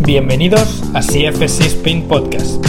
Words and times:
Bienvenidos 0.00 0.82
a 0.94 1.00
CFC 1.00 1.66
Spin 1.66 2.06
Podcast. 2.06 2.64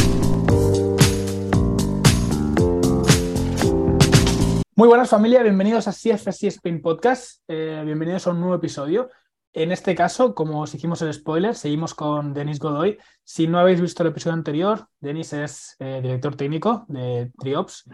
Muy 4.78 4.88
buenas 4.90 5.10
familia, 5.10 5.42
bienvenidos 5.42 5.88
a 5.88 5.92
CFC 5.92 6.48
Spin 6.48 6.82
Podcast. 6.82 7.42
Eh, 7.48 7.82
bienvenidos 7.86 8.28
a 8.28 8.32
un 8.32 8.40
nuevo 8.40 8.56
episodio. 8.56 9.10
En 9.54 9.72
este 9.72 9.96
caso, 9.96 10.36
como 10.36 10.62
os 10.62 10.76
hicimos 10.76 11.02
el 11.02 11.14
spoiler, 11.14 11.56
seguimos 11.56 11.94
con 11.94 12.34
Denis 12.34 12.60
Godoy. 12.60 12.98
Si 13.24 13.48
no 13.48 13.58
habéis 13.58 13.80
visto 13.80 14.04
el 14.04 14.10
episodio 14.10 14.34
anterior, 14.34 14.88
Denis 15.00 15.32
es 15.32 15.78
eh, 15.80 16.02
director 16.02 16.36
técnico 16.36 16.86
de 16.90 17.32
Triops. 17.40 17.86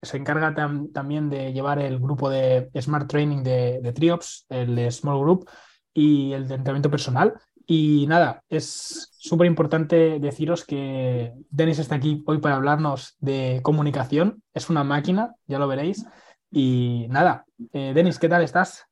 Se 0.00 0.16
encarga 0.16 0.54
también 0.92 1.28
de 1.28 1.52
llevar 1.52 1.80
el 1.80 1.98
grupo 1.98 2.30
de 2.30 2.70
Smart 2.80 3.08
Training 3.10 3.42
de, 3.42 3.80
de 3.82 3.92
Triops, 3.92 4.46
el 4.48 4.92
Small 4.92 5.18
Group 5.18 5.50
y 5.92 6.32
el 6.34 6.46
de 6.46 6.54
entrenamiento 6.54 6.88
personal. 6.88 7.34
Y 7.70 8.06
nada, 8.06 8.42
es 8.48 9.10
súper 9.12 9.46
importante 9.46 10.18
deciros 10.20 10.64
que 10.64 11.34
Denis 11.50 11.78
está 11.78 11.96
aquí 11.96 12.24
hoy 12.26 12.38
para 12.38 12.54
hablarnos 12.54 13.14
de 13.20 13.60
comunicación. 13.62 14.42
Es 14.54 14.70
una 14.70 14.84
máquina, 14.84 15.34
ya 15.46 15.58
lo 15.58 15.68
veréis. 15.68 16.06
Y 16.50 17.06
nada, 17.10 17.44
eh, 17.74 17.92
Denis, 17.94 18.18
¿qué 18.18 18.26
tal 18.26 18.42
estás? 18.42 18.86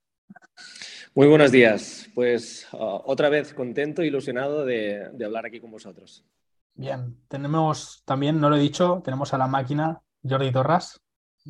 Muy 1.14 1.27
buenos 1.27 1.52
días. 1.52 2.10
Pues 2.14 2.69
uh, 2.74 3.00
otra 3.06 3.30
vez 3.30 3.55
contento 3.55 4.02
e 4.02 4.09
ilusionado 4.09 4.66
de, 4.66 5.11
hablar 5.24 5.47
aquí 5.47 5.58
con 5.58 5.70
vosotros. 5.70 6.27
Bien, 6.74 7.16
tenemos 7.28 8.02
también, 8.05 8.38
no 8.38 8.50
lo 8.50 8.56
he 8.56 8.61
dicho, 8.61 9.00
tenemos 9.02 9.33
a 9.33 9.38
la 9.38 9.47
máquina 9.47 10.02
Jordi 10.22 10.52
Torras. 10.52 11.00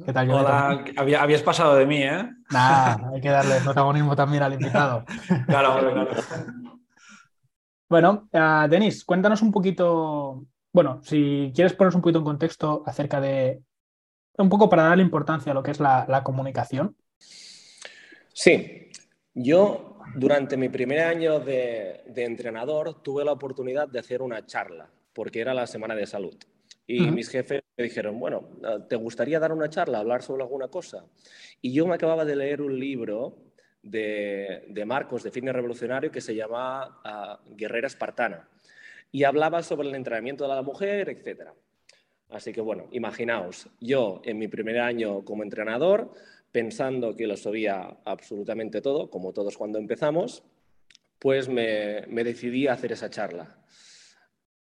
¿Qué 0.05 0.13
tal, 0.13 0.31
Jordi? 0.31 0.45
Hola, 0.45 0.85
habías 1.21 1.43
pasado 1.43 1.75
de 1.75 1.87
mí, 1.87 2.05
¿eh? 2.05 2.31
Nada, 2.53 3.11
hay 3.13 3.21
que 3.21 3.31
darle 3.31 3.57
protagonismo 3.65 4.15
también 4.15 4.45
al 4.45 4.53
invitado. 4.53 5.05
claro, 5.49 5.81
claro. 5.81 6.11
Bueno, 7.89 8.29
uh, 8.33 8.69
Denis, 8.69 9.05
cuéntanos 9.05 9.43
un 9.43 9.53
poquito, 9.53 10.45
bueno, 10.73 11.01
si 11.05 11.53
quieres 11.55 11.73
ponernos 11.75 11.95
un 11.95 12.03
poquito 12.03 12.19
en 12.19 12.25
contexto 12.25 12.83
acerca 12.85 13.21
de, 13.21 13.63
un 14.39 14.49
poco 14.49 14.69
para 14.69 14.85
darle 14.85 15.05
importancia 15.05 15.53
a 15.53 15.55
lo 15.55 15.63
que 15.63 15.71
es 15.71 15.81
la, 15.81 16.23
comunicación. 16.25 16.97
Sí, 18.33 18.91
yo 19.35 19.99
durante 20.17 20.57
mi 20.57 20.69
primer 20.69 21.01
año 21.01 21.39
de, 21.39 22.03
entrenador 22.17 23.03
tuve 23.03 23.25
la 23.25 23.33
oportunidad 23.33 23.89
de 23.89 24.01
hacer 24.01 24.21
una 24.21 24.45
charla, 24.45 24.91
porque 25.13 25.41
era 25.41 25.55
la 25.55 25.67
Semana 25.67 25.95
de 25.95 26.07
Salud. 26.07 26.37
Y 26.89 27.11
mis 27.11 27.29
jefes 27.29 27.63
me 27.77 27.85
dijeron, 27.85 28.19
bueno, 28.21 28.49
¿te 28.89 28.95
gustaría 28.95 29.41
dar 29.41 29.53
una 29.53 29.69
charla, 29.69 29.99
hablar 29.99 30.23
sobre 30.23 30.45
alguna 30.45 30.69
cosa? 30.69 31.05
Y 31.61 31.73
yo 31.73 31.85
me 31.87 31.95
acababa 31.95 32.25
de 32.25 32.37
leer 32.37 32.63
un 32.63 32.79
libro 32.79 33.46
de, 33.91 34.85
Marcos, 34.87 35.23
de 35.23 35.31
Fitness 35.31 35.55
Revolucionario, 35.55 36.11
que 36.11 36.21
se 36.21 36.35
llama 36.35 37.01
ah, 37.05 37.41
Guerrera 37.51 37.87
Espartana. 37.87 38.49
Y 39.13 39.25
hablaba 39.25 39.63
sobre 39.63 39.89
el 39.89 39.95
entrenamiento 39.95 40.49
de 40.49 40.55
la 40.55 40.63
mujer, 40.63 41.09
etc. 41.09 41.51
Así 42.31 42.53
que 42.53 42.61
bueno, 42.61 42.89
imaginaos, 42.93 43.69
yo 43.81 44.21
en 44.25 44.39
mi 44.39 44.49
primer 44.49 44.81
año 44.81 45.25
como 45.25 45.43
entrenador, 45.43 46.13
pensando 46.51 47.15
que 47.15 47.27
lo 47.27 47.37
sabía 47.37 47.99
absolutamente 48.05 48.81
todo, 48.81 49.11
como 49.11 49.33
todos 49.33 49.57
cuando 49.57 49.79
empezamos, 49.79 50.43
pues 51.19 51.49
me, 51.49 52.03
decidí 52.25 52.67
a 52.67 52.73
hacer 52.73 52.93
esa 52.93 53.11
charla. 53.11 53.59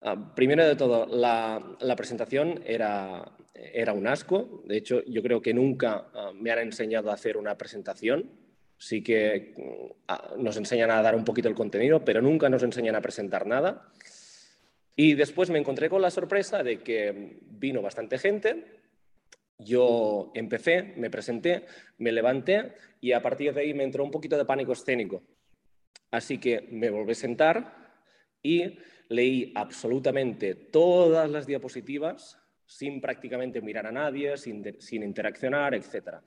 Ah, 0.00 0.32
primero 0.36 0.64
de 0.66 0.76
todo, 0.76 1.06
la, 1.06 1.94
presentación 1.96 2.62
era, 2.64 3.32
era, 3.54 3.92
un 3.92 4.06
asco. 4.06 4.62
De 4.66 4.76
hecho, 4.76 5.02
yo 5.06 5.22
creo 5.22 5.42
que 5.42 5.52
nunca 5.52 6.08
ah, 6.14 6.30
me 6.32 6.52
han 6.52 6.60
enseñado 6.60 7.10
a 7.10 7.14
hacer 7.14 7.36
una 7.36 7.58
presentación 7.58 8.47
sí 8.78 9.02
que 9.02 9.54
mm, 9.56 10.42
nos 10.42 10.56
enseñan 10.56 10.90
a 10.90 11.02
dar 11.02 11.14
un 11.14 11.24
poquito 11.24 11.48
el 11.48 11.54
contenido, 11.54 12.04
pero 12.04 12.22
nunca 12.22 12.48
nos 12.48 12.62
enseñan 12.62 12.94
a 12.94 13.02
presentar 13.02 13.46
nada. 13.46 13.90
Y 14.96 15.14
después 15.14 15.50
me 15.50 15.58
encontré 15.58 15.88
con 15.88 16.02
la 16.02 16.10
sorpresa 16.10 16.62
de 16.62 16.80
que 16.82 17.38
vino 17.42 17.82
bastante 17.82 18.18
gente, 18.18 18.78
yo 19.58 20.30
empecé, 20.34 20.94
me 20.96 21.10
presenté, 21.10 21.66
me 21.98 22.12
levanté 22.12 22.74
y 23.00 23.12
a 23.12 23.22
partir 23.22 23.52
de 23.52 23.62
ahí 23.62 23.74
me 23.74 23.84
entró 23.84 24.04
un 24.04 24.10
poquito 24.10 24.36
de 24.36 24.44
pánico 24.44 24.72
escénico. 24.72 25.22
Así 26.10 26.38
que 26.38 26.68
me 26.70 26.90
volví 26.90 27.12
a 27.12 27.16
sentar 27.16 27.92
y 28.42 28.78
leí 29.08 29.52
absolutamente 29.54 30.54
todas 30.54 31.28
las 31.28 31.46
diapositivas 31.46 32.38
sin 32.66 33.00
prácticamente 33.00 33.60
mirar 33.60 33.86
a 33.86 33.92
nadie, 33.92 34.36
sin, 34.36 34.80
sin 34.80 35.02
interaccionar, 35.02 35.74
etcétera. 35.74 36.22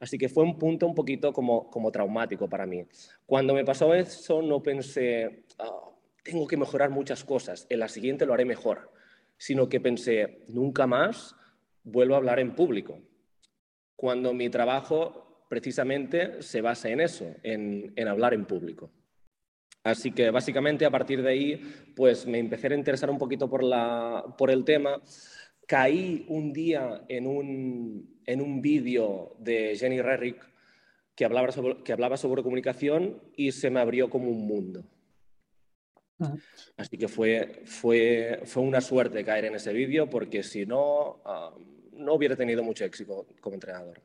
Así 0.00 0.18
que 0.18 0.28
fue 0.28 0.42
un 0.42 0.58
punto 0.58 0.86
un 0.86 0.94
poquito 0.94 1.32
como, 1.32 1.70
como 1.70 1.92
traumático 1.92 2.48
para 2.48 2.66
mí. 2.66 2.84
Cuando 3.26 3.54
me 3.54 3.64
pasó 3.64 3.94
eso 3.94 4.42
no 4.42 4.62
pensé, 4.62 5.44
ah, 5.58 5.90
tengo 6.24 6.46
que 6.46 6.56
mejorar 6.56 6.90
muchas 6.90 7.22
cosas, 7.22 7.66
en 7.68 7.78
la 7.78 7.88
siguiente 7.88 8.26
lo 8.26 8.32
haré 8.32 8.44
mejor, 8.44 8.90
sino 9.36 9.68
que 9.68 9.80
pensé, 9.80 10.44
nunca 10.48 10.86
más 10.86 11.36
vuelvo 11.84 12.14
a 12.14 12.18
hablar 12.18 12.40
en 12.40 12.54
público. 12.54 12.98
Cuando 13.94 14.32
mi 14.32 14.48
trabajo 14.48 15.44
precisamente 15.48 16.42
se 16.42 16.62
basa 16.62 16.88
en 16.88 17.00
eso, 17.00 17.34
en, 17.42 17.92
en 17.94 18.08
hablar 18.08 18.32
en 18.32 18.46
público. 18.46 18.90
Así 19.82 20.12
que 20.12 20.30
básicamente 20.30 20.84
a 20.84 20.90
partir 20.90 21.22
de 21.22 21.30
ahí, 21.30 21.92
pues 21.96 22.26
me 22.26 22.38
empecé 22.38 22.68
a 22.68 22.74
interesar 22.74 23.10
un 23.10 23.18
poquito 23.18 23.48
por, 23.48 23.62
la, 23.62 24.24
por 24.36 24.50
el 24.50 24.64
tema. 24.64 25.00
Caí 25.66 26.26
un 26.28 26.52
día 26.52 27.04
en 27.08 27.26
un, 27.26 28.19
en 28.30 28.40
un 28.40 28.60
vídeo 28.62 29.34
de 29.38 29.76
Jenny 29.76 30.00
Rerick 30.00 30.40
que 31.14 31.24
hablaba, 31.24 31.50
sobre, 31.50 31.82
que 31.82 31.92
hablaba 31.92 32.16
sobre 32.16 32.42
comunicación 32.42 33.20
y 33.36 33.52
se 33.52 33.70
me 33.70 33.80
abrió 33.80 34.08
como 34.08 34.30
un 34.30 34.46
mundo. 34.46 34.84
Así 36.76 36.98
que 36.98 37.08
fue, 37.08 37.62
fue, 37.64 38.42
fue 38.44 38.62
una 38.62 38.80
suerte 38.80 39.24
caer 39.24 39.46
en 39.46 39.54
ese 39.54 39.72
vídeo 39.72 40.08
porque 40.08 40.42
si 40.42 40.66
no, 40.66 41.20
ah, 41.24 41.54
no 41.92 42.14
hubiera 42.14 42.36
tenido 42.36 42.62
mucho 42.62 42.84
éxito 42.84 43.26
como 43.40 43.54
entrenador. 43.54 44.00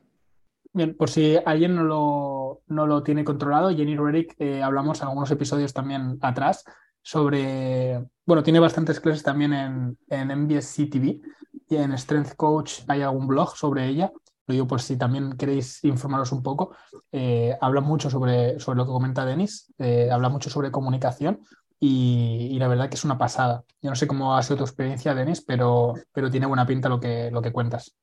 Bien, 0.72 0.94
por 0.94 1.08
si 1.08 1.38
alguien 1.44 1.74
no 1.74 1.84
lo, 1.84 2.62
no 2.66 2.86
lo 2.86 3.02
tiene 3.02 3.24
controlado, 3.24 3.74
Jenny 3.74 3.96
Rerick, 3.96 4.34
eh, 4.38 4.62
hablamos 4.62 5.00
en 5.00 5.08
algunos 5.08 5.30
episodios 5.30 5.72
también 5.72 6.18
atrás 6.20 6.64
sobre, 7.02 8.04
bueno, 8.26 8.42
tiene 8.42 8.60
bastantes 8.60 8.98
clases 8.98 9.22
también 9.22 9.52
en, 9.52 9.98
en 10.08 10.42
MBSC 10.42 10.90
TV 10.90 11.20
y 11.68 11.76
en 11.76 11.96
Strength 11.96 12.34
Coach 12.36 12.80
hay 12.88 13.02
algún 13.02 13.26
blog 13.26 13.56
sobre 13.56 13.86
ella. 13.86 14.12
Lo 14.46 14.52
digo 14.52 14.66
por 14.66 14.80
si 14.80 14.96
también 14.96 15.36
queréis 15.36 15.82
informaros 15.84 16.30
un 16.32 16.42
poco. 16.42 16.76
Eh, 17.10 17.56
habla 17.60 17.80
mucho 17.80 18.10
sobre, 18.10 18.60
sobre 18.60 18.78
lo 18.78 18.86
que 18.86 18.92
comenta 18.92 19.26
Denis, 19.26 19.72
eh, 19.78 20.08
habla 20.10 20.28
mucho 20.28 20.50
sobre 20.50 20.70
comunicación 20.70 21.40
y, 21.80 22.56
la 22.58 22.68
verdad 22.68 22.88
que 22.88 22.94
es 22.94 23.04
una 23.04 23.18
pasada. 23.18 23.64
Yo 23.82 23.90
no 23.90 23.96
sé 23.96 24.06
cómo 24.06 24.36
ha 24.36 24.42
sido 24.42 24.58
tu 24.58 24.64
experiencia, 24.64 25.14
Denis, 25.14 25.40
pero, 25.40 25.94
pero 26.12 26.30
tiene 26.30 26.46
buena 26.46 26.66
pinta 26.66 26.88
lo 26.88 27.00
que, 27.00 27.30
lo 27.30 27.42
que 27.42 27.52
cuentas. 27.52 27.96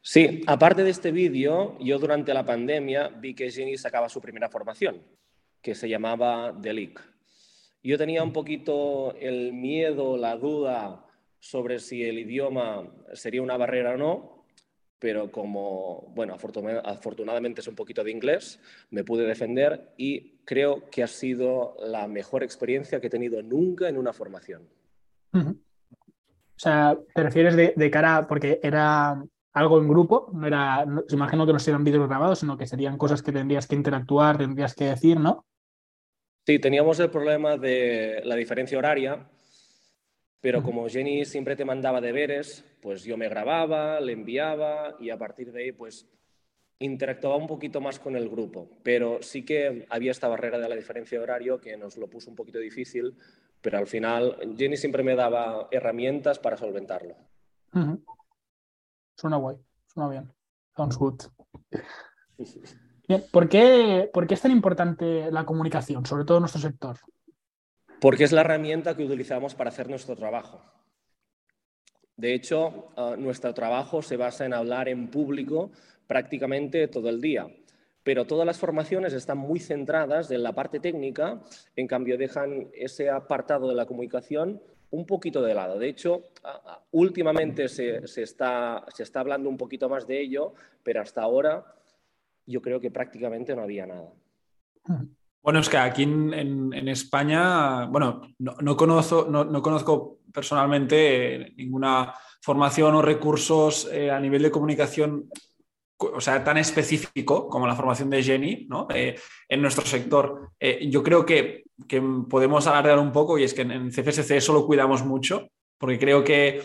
Sí, 0.00 0.42
aparte 0.46 0.84
de 0.84 0.90
este 0.90 1.12
vídeo, 1.12 1.78
yo 1.80 1.98
durante 1.98 2.34
la 2.34 2.44
pandemia 2.44 3.08
vi 3.08 3.34
que 3.34 3.50
Jenny 3.50 3.76
sacaba 3.76 4.08
su 4.08 4.20
primera 4.20 4.50
formación, 4.50 5.02
que 5.62 5.74
se 5.74 5.88
llamaba 5.88 6.54
The 6.60 6.72
Leak. 6.72 7.14
Yo 7.82 7.98
tenía 7.98 8.22
un 8.22 8.32
poquito 8.32 9.14
el 9.16 9.52
miedo, 9.52 10.16
la 10.16 10.36
duda 10.36 11.03
sobre 11.44 11.78
si 11.78 12.02
el 12.02 12.18
idioma 12.18 12.88
sería 13.12 13.42
una 13.42 13.58
barrera 13.58 13.92
o 13.92 13.96
no, 13.98 14.46
pero 14.98 15.30
como, 15.30 16.10
bueno, 16.14 16.32
afortunadamente 16.32 17.60
es 17.60 17.68
un 17.68 17.74
poquito 17.74 18.02
de 18.02 18.12
inglés, 18.12 18.58
me 18.88 19.04
pude 19.04 19.26
defender 19.26 19.92
y 19.98 20.38
creo 20.46 20.88
que 20.88 21.02
ha 21.02 21.06
sido 21.06 21.76
la 21.80 22.08
mejor 22.08 22.42
experiencia 22.42 22.98
que 22.98 23.08
he 23.08 23.10
tenido 23.10 23.42
nunca 23.42 23.90
en 23.90 23.98
una 23.98 24.14
formación. 24.14 24.66
O 25.34 25.54
sea, 26.56 26.96
¿te 27.14 27.22
refieres 27.22 27.54
de, 27.54 27.90
cara, 27.90 28.26
porque 28.26 28.58
era 28.62 29.22
algo 29.52 29.78
en 29.78 29.88
grupo, 29.88 30.30
no 30.32 30.46
era, 30.46 30.86
imagino 31.10 31.44
que 31.44 31.52
no 31.52 31.58
serían 31.58 31.84
vídeos 31.84 32.08
grabados, 32.08 32.38
sino 32.38 32.56
que 32.56 32.66
serían 32.66 32.96
cosas 32.96 33.22
que 33.22 33.32
tendrías 33.32 33.66
que 33.66 33.74
interactuar, 33.74 34.38
tendrías 34.38 34.74
que 34.74 34.84
decir, 34.84 35.20
¿no? 35.20 35.44
Sí, 36.46 36.58
teníamos 36.58 36.98
el 37.00 37.10
problema 37.10 37.58
de 37.58 38.22
la 38.24 38.34
diferencia 38.34 38.78
horaria, 38.78 39.28
pero 40.44 40.62
como 40.62 40.86
Jenny 40.90 41.24
siempre 41.24 41.56
te 41.56 41.64
mandaba 41.64 42.02
deberes, 42.02 42.66
pues 42.82 43.02
yo 43.02 43.16
me 43.16 43.30
grababa, 43.30 43.98
le 43.98 44.12
enviaba 44.12 44.94
y 45.00 45.08
a 45.08 45.16
partir 45.16 45.50
de 45.50 45.62
ahí 45.62 45.72
pues 45.72 46.06
interactuaba 46.80 47.36
un 47.36 47.46
poquito 47.46 47.80
más 47.80 47.98
con 47.98 48.14
el 48.14 48.28
grupo. 48.28 48.68
Pero 48.82 49.22
sí 49.22 49.42
que 49.42 49.86
había 49.88 50.10
esta 50.10 50.28
barrera 50.28 50.58
de 50.58 50.68
la 50.68 50.76
diferencia 50.76 51.16
de 51.16 51.24
horario 51.24 51.58
que 51.58 51.78
nos 51.78 51.96
lo 51.96 52.10
puso 52.10 52.28
un 52.28 52.36
poquito 52.36 52.58
difícil, 52.58 53.16
pero 53.62 53.78
al 53.78 53.86
final 53.86 54.36
Jenny 54.54 54.76
siempre 54.76 55.02
me 55.02 55.14
daba 55.14 55.66
herramientas 55.70 56.38
para 56.38 56.58
solventarlo. 56.58 57.16
Suena 59.16 59.38
guay, 59.38 59.56
suena 59.86 60.10
bien. 60.10 60.30
Sounds 60.76 60.98
good. 60.98 61.22
¿por 63.32 63.48
qué, 63.48 64.10
es 64.28 64.42
tan 64.42 64.50
importante 64.50 65.30
la 65.32 65.46
comunicación, 65.46 66.04
sobre 66.04 66.26
todo 66.26 66.36
en 66.36 66.42
nuestro 66.42 66.60
sector? 66.60 66.98
Porque 68.04 68.24
es 68.24 68.32
la 68.32 68.42
herramienta 68.42 68.94
que 68.94 69.02
utilizamos 69.02 69.54
para 69.54 69.70
hacer 69.70 69.88
nuestro 69.88 70.14
trabajo. 70.14 70.60
De 72.18 72.34
hecho, 72.34 72.90
ah, 72.98 73.16
nuestro 73.16 73.54
trabajo 73.54 74.02
se 74.02 74.18
basa 74.18 74.44
en 74.44 74.52
hablar 74.52 74.90
en 74.90 75.08
público 75.08 75.70
prácticamente 76.06 76.86
todo 76.88 77.08
el 77.08 77.22
día. 77.22 77.46
pero 78.02 78.26
todas 78.26 78.44
las 78.44 78.58
formaciones 78.58 79.14
están 79.14 79.38
muy 79.38 79.58
centradas 79.58 80.30
en 80.30 80.42
la 80.42 80.52
parte 80.52 80.80
técnica, 80.80 81.40
en 81.74 81.86
cambio 81.86 82.18
dejan 82.18 82.68
ese 82.74 83.08
apartado 83.08 83.66
de 83.70 83.74
la 83.74 83.86
comunicación 83.86 84.60
un 84.90 85.06
poquito 85.06 85.40
de 85.40 85.54
lado. 85.54 85.78
De 85.78 85.88
hecho, 85.88 86.24
últimamente 86.90 87.68
se 87.68 88.22
está 88.22 88.84
hablando 89.14 89.48
un 89.48 89.56
poquito 89.56 89.88
más 89.88 90.06
de 90.06 90.20
ello, 90.20 90.52
pero 90.82 91.00
hasta 91.00 91.22
ahora 91.22 91.64
yo 92.44 92.60
creo 92.60 92.78
que 92.78 92.90
prácticamente 92.90 93.56
no 93.56 93.62
había 93.62 93.86
nada. 93.86 94.12
Bueno, 95.44 95.58
es 95.58 95.68
que 95.68 95.76
aquí 95.76 96.04
en, 96.04 96.88
España, 96.88 97.84
bueno, 97.84 98.22
no, 98.38 98.76
conozco, 98.78 99.26
no, 99.28 99.62
conozco 99.62 100.20
personalmente 100.32 101.52
ninguna 101.58 102.14
formación 102.40 102.94
o 102.94 103.02
recursos 103.02 103.86
eh, 103.92 104.10
a 104.10 104.18
nivel 104.18 104.42
de 104.42 104.50
comunicación, 104.50 105.28
o 105.98 106.20
sea, 106.22 106.42
tan 106.42 106.56
específico 106.56 107.46
como 107.46 107.66
la 107.66 107.76
formación 107.76 108.08
de 108.08 108.22
Jenny, 108.22 108.66
¿no? 108.70 108.88
Eh, 108.88 109.16
en 109.46 109.60
nuestro 109.60 109.84
sector. 109.84 110.52
Eh, 110.58 110.88
yo 110.90 111.02
creo 111.02 111.26
que, 111.26 111.64
que, 111.86 112.02
podemos 112.30 112.66
alargar 112.66 112.98
un 112.98 113.12
poco 113.12 113.36
y 113.38 113.44
es 113.44 113.52
que 113.52 113.62
en, 113.62 113.90
CFSC 113.90 114.30
eso 114.30 114.54
lo 114.54 114.64
cuidamos 114.64 115.04
mucho, 115.04 115.48
porque 115.76 115.98
creo 115.98 116.24
que 116.24 116.62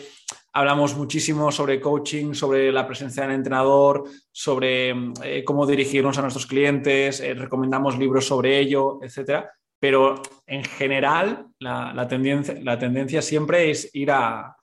hablamos 0.52 0.96
muchísimo 0.96 1.52
sobre 1.52 1.80
coaching, 1.80 2.34
sobre 2.34 2.72
la 2.72 2.86
presencia 2.86 3.22
del 3.22 3.32
entrenador, 3.32 4.04
sobre 4.32 4.90
eh, 5.22 5.44
cómo 5.44 5.66
dirigirnos 5.66 6.18
a 6.18 6.22
nuestros 6.22 6.46
clientes, 6.46 7.20
eh, 7.20 7.34
recomendamos 7.34 7.98
libros 7.98 8.26
sobre 8.26 8.58
ello, 8.58 8.98
etcétera. 9.02 9.50
Pero 9.78 10.20
en 10.46 10.64
general, 10.64 11.46
la, 11.58 12.06
tendencia, 12.08 13.22
siempre 13.22 13.70
es 13.70 13.90
ir 13.94 14.10
a, 14.10 14.56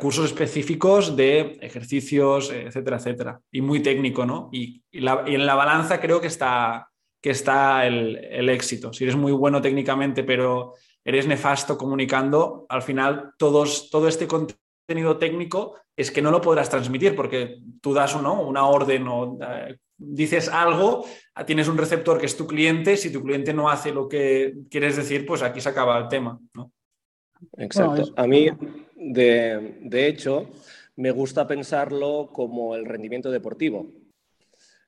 cursos 0.00 0.24
específicos 0.24 1.14
de 1.14 1.58
ejercicios, 1.62 2.50
etcétera, 2.50 2.96
etcétera. 2.96 3.40
Y 3.52 3.60
muy 3.60 3.80
técnico, 3.80 4.26
¿no? 4.26 4.48
Y, 4.50 4.82
en 4.90 5.46
la 5.46 5.54
balanza 5.54 6.00
creo 6.00 6.20
que 6.20 6.26
está, 6.26 6.88
que 7.22 7.30
está 7.30 7.86
el, 7.86 8.16
el, 8.16 8.48
éxito. 8.48 8.92
Si 8.92 9.04
eres 9.04 9.14
muy 9.14 9.30
bueno 9.30 9.62
técnicamente, 9.62 10.24
pero 10.24 10.72
eres 11.04 11.28
nefasto 11.28 11.78
comunicando, 11.78 12.66
al 12.68 12.82
final 12.82 13.34
todos, 13.38 13.88
todo 13.88 14.08
este 14.08 14.26
contenido 14.26 14.65
contenido 14.86 15.18
técnico 15.18 15.74
es 15.96 16.12
que 16.12 16.22
no 16.22 16.30
lo 16.30 16.40
podrás 16.40 16.70
transmitir 16.70 17.16
porque 17.16 17.58
tú 17.80 17.92
das 17.92 18.14
una 18.14 18.66
orden 18.66 19.08
o 19.08 19.38
eh, 19.42 19.78
dices 19.96 20.48
algo, 20.48 21.04
tienes 21.44 21.66
un 21.66 21.76
receptor 21.76 22.20
que 22.20 22.26
es 22.26 22.36
tu 22.36 22.46
cliente, 22.46 22.96
si 22.96 23.10
tu 23.10 23.22
cliente 23.22 23.52
no 23.52 23.68
hace 23.68 23.92
lo 23.92 24.08
que 24.08 24.54
quieres 24.70 24.96
decir, 24.96 25.26
pues 25.26 25.42
aquí 25.42 25.60
se 25.60 25.70
acaba 25.70 25.98
el 25.98 26.08
tema. 26.08 26.38
Exacto. 27.56 28.12
A 28.16 28.26
mí, 28.28 28.48
de, 28.94 29.78
de 29.80 30.06
hecho, 30.06 30.50
me 30.94 31.10
gusta 31.10 31.48
pensarlo 31.48 32.30
como 32.32 32.76
el 32.76 32.84
rendimiento 32.84 33.30
deportivo. 33.30 33.88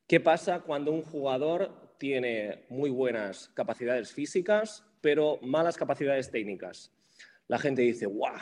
¿Qué 0.07 0.21
pasa 0.21 0.61
cuando 0.61 0.93
un 0.93 1.03
jugador 1.03 1.97
tiene 1.99 2.67
muy 2.69 2.91
buenas 2.91 3.49
capacidades 3.49 4.13
físicas, 4.13 4.85
pero 5.01 5.39
malas 5.43 5.77
capacidades 5.77 6.31
técnicas? 6.31 6.93
La 7.49 7.59
gente 7.59 7.83
dice, 7.83 8.07
¡guau! 8.07 8.37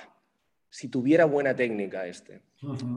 Si 0.71 0.89
tuviera 0.89 1.25
buena 1.25 1.55
técnica 1.55 2.07
este. 2.07 2.43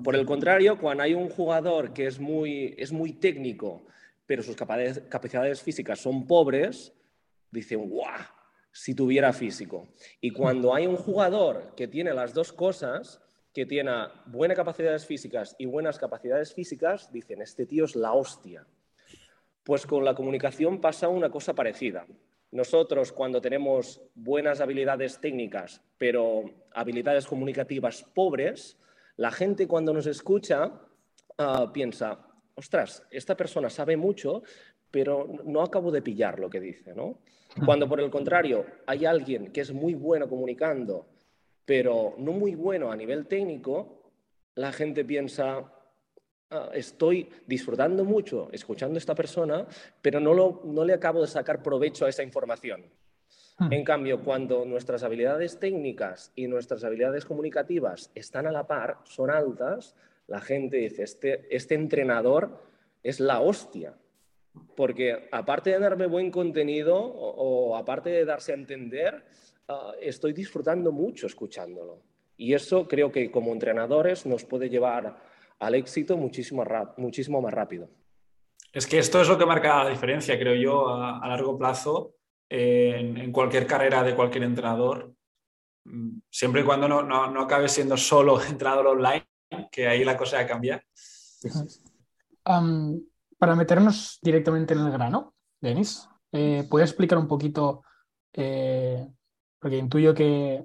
Por 0.04 0.16
el 0.16 0.26
contrario, 0.26 0.78
cuando 0.80 1.04
hay 1.04 1.14
un 1.14 1.30
jugador 1.30 1.94
que 1.94 2.08
es 2.08 2.20
muy, 2.20 2.76
es 2.78 2.92
muy 2.92 3.14
técnico, 3.14 3.86
pero 4.26 4.44
sus 4.44 4.56
capacidades, 4.56 5.62
físicas 5.62 6.00
son 6.00 6.28
pobres, 6.28 6.94
dicen, 7.52 7.90
¡guau! 7.90 8.22
Si 8.72 8.94
tuviera 8.94 9.34
físico. 9.34 9.88
Y 10.22 10.30
cuando 10.32 10.74
hay 10.74 10.86
un 10.86 10.96
jugador 10.96 11.74
que 11.76 11.88
tiene 11.88 12.14
las 12.14 12.34
dos 12.34 12.54
cosas, 12.54 13.20
que 13.54 13.66
tiene 13.66 13.92
buenas 14.28 14.56
capacidades 14.56 15.06
físicas 15.06 15.56
y 15.58 15.66
buenas 15.66 15.98
capacidades 15.98 16.54
físicas, 16.54 17.12
dicen, 17.12 17.42
este 17.42 17.66
tío 17.66 17.86
es 17.86 17.96
la 17.96 18.14
hostia. 18.14 18.66
Pues 19.64 19.86
con 19.86 20.06
la 20.06 20.14
comunicación 20.14 20.80
pasa 20.80 21.08
una 21.08 21.30
cosa 21.30 21.54
parecida. 21.54 22.06
Nosotros 22.52 23.12
cuando 23.12 23.42
tenemos 23.42 24.02
buenas 24.16 24.60
habilidades 24.60 25.20
técnicas, 25.20 25.82
pero 25.98 26.46
habilidades 26.74 27.28
comunicativas 27.28 28.04
pobres, 28.14 28.78
la 29.18 29.32
gente 29.32 29.68
cuando 29.68 29.94
nos 29.94 30.08
escucha 30.08 30.72
ah, 31.38 31.72
piensa, 31.72 32.20
ostras, 32.56 33.06
esta 33.12 33.36
persona 33.38 33.70
sabe 33.70 33.98
mucho, 33.98 34.44
pero 34.92 35.28
no 35.46 35.62
acabo 35.62 35.92
de 35.92 36.02
pillar 36.02 36.40
lo 36.40 36.50
que 36.50 36.60
dice, 36.60 36.94
¿no? 36.96 37.20
Cuando 37.66 37.88
por 37.88 38.00
el 38.00 38.10
contrario 38.10 38.66
hay 38.86 39.06
alguien 39.06 39.52
que 39.52 39.62
es 39.62 39.74
muy 39.74 39.94
bueno 39.94 40.28
comunicando, 40.28 41.08
pero 41.66 42.16
no 42.18 42.32
muy 42.32 42.56
bueno 42.56 42.92
a 42.92 42.96
nivel 42.96 43.28
técnico, 43.28 44.12
la 44.56 44.72
gente 44.72 45.06
piensa, 45.06 45.72
Ah, 46.52 46.72
estoy 46.74 47.30
disfrutando 47.46 48.04
mucho 48.04 48.50
escuchando 48.52 48.96
a 48.96 48.98
esta 48.98 49.14
persona, 49.14 49.68
pero 50.02 50.20
no, 50.20 50.62
no 50.64 50.84
le 50.84 50.94
acabo 50.94 51.22
de 51.22 51.28
sacar 51.28 51.62
provecho 51.62 52.06
a 52.06 52.10
esa 52.10 52.24
información. 52.24 52.86
Hmm. 53.60 53.72
En 53.72 53.84
cambio, 53.84 54.24
cuando 54.24 54.66
nuestras 54.66 55.04
habilidades 55.04 55.60
técnicas 55.60 56.32
y 56.36 56.48
nuestras 56.48 56.84
habilidades 56.84 57.26
comunicativas 57.26 58.10
están 58.16 58.48
a 58.48 58.52
la 58.52 58.66
par, 58.66 58.98
son 59.04 59.30
altas, 59.30 59.96
la 60.26 60.42
gente 60.42 60.78
dice, 60.78 61.04
este, 61.04 61.56
este 61.56 61.76
entrenador 61.76 62.64
es 63.04 63.20
la 63.20 63.42
hostia. 63.42 63.94
Porque 64.76 65.30
aparte 65.32 65.70
de 65.70 65.80
darme 65.80 66.08
buen 66.08 66.32
contenido 66.32 66.98
o, 66.98 67.76
aparte 67.76 68.10
de 68.10 68.26
darse 68.26 68.54
a 68.54 68.56
entender, 68.56 69.24
ah, 69.68 69.92
estoy 70.02 70.34
disfrutando 70.34 70.92
mucho 70.92 71.28
escuchándolo. 71.28 72.02
Y 72.38 72.56
eso 72.56 72.88
creo 72.88 73.12
que 73.12 73.30
como 73.30 73.54
entrenadores 73.54 74.26
nos 74.26 74.46
puede 74.46 74.68
llevar 74.68 75.29
al 75.60 75.76
éxito 75.76 76.18
muchísimo, 76.18 76.64
muchísimo 76.98 77.42
más 77.42 77.54
rápido. 77.54 77.90
Es 78.72 78.88
que 78.88 79.00
esto 79.00 79.22
es 79.22 79.28
lo 79.28 79.38
que 79.38 79.46
marca 79.46 79.84
la 79.84 79.90
diferencia, 79.90 80.38
creo 80.38 80.56
yo, 80.56 80.90
a, 80.90 81.28
largo 81.28 81.58
plazo 81.58 82.14
eh, 82.50 82.96
en, 83.00 83.32
cualquier 83.32 83.66
carrera 83.66 84.04
de 84.04 84.16
cualquier 84.16 84.44
entrenador, 84.44 85.14
mm, 85.86 86.20
siempre 86.30 86.62
y 86.62 86.64
cuando 86.64 86.88
no, 86.88 87.02
no, 87.04 87.42
acabe 87.42 87.68
siendo 87.68 87.98
solo 87.98 88.42
entrenador 88.50 88.88
online, 88.88 89.28
que 89.72 89.88
ahí 89.88 90.04
la 90.04 90.18
cosa 90.18 90.42
ya 90.42 90.48
cambia. 90.48 90.84
para 93.38 93.56
meternos 93.56 94.20
directamente 94.22 94.74
en 94.74 94.82
el 94.82 94.92
grano, 94.92 95.34
Denis, 95.60 96.08
eh, 96.32 96.66
¿puedes 96.70 96.90
explicar 96.90 97.18
un 97.18 97.28
poquito, 97.28 97.84
eh, 98.34 99.08
porque 99.60 99.78
intuyo 99.78 100.14
que, 100.14 100.64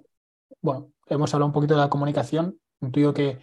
bueno, 0.61 0.93
hemos 1.07 1.33
hablado 1.33 1.47
un 1.47 1.55
poquito 1.55 1.75
de 1.75 1.81
la 1.81 1.91
comunicación, 1.91 2.61
intuyo 2.81 3.15
que 3.15 3.39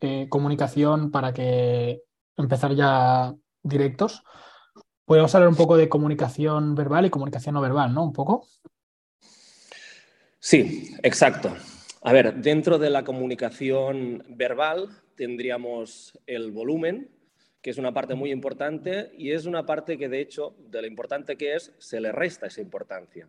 eh, 0.00 0.26
comunicación 0.28 1.10
para 1.10 1.32
que 1.32 2.02
empezar 2.36 2.74
ya 2.74 3.34
directos. 3.62 4.22
Podemos 5.04 5.34
hablar 5.34 5.48
un 5.48 5.56
poco 5.56 5.76
de 5.76 5.88
comunicación 5.88 6.74
verbal 6.74 7.06
y 7.06 7.10
comunicación 7.10 7.54
no 7.54 7.60
verbal, 7.60 7.92
¿no? 7.92 8.04
Un 8.04 8.12
poco. 8.12 8.46
Sí, 10.38 10.94
exacto. 11.02 11.54
A 12.02 12.12
ver, 12.12 12.36
dentro 12.36 12.78
de 12.78 12.88
la 12.88 13.04
comunicación 13.04 14.24
verbal 14.28 14.88
tendríamos 15.16 16.18
el 16.26 16.50
volumen, 16.50 17.10
que 17.60 17.68
es 17.68 17.76
una 17.76 17.92
parte 17.92 18.14
muy 18.14 18.30
importante 18.30 19.10
y 19.18 19.32
es 19.32 19.44
una 19.44 19.66
parte 19.66 19.98
que 19.98 20.08
de 20.08 20.20
hecho, 20.20 20.54
de 20.70 20.80
lo 20.80 20.86
importante 20.86 21.36
que 21.36 21.56
es, 21.56 21.74
se 21.78 22.00
le 22.00 22.10
resta 22.10 22.46
esa 22.46 22.62
importancia. 22.62 23.28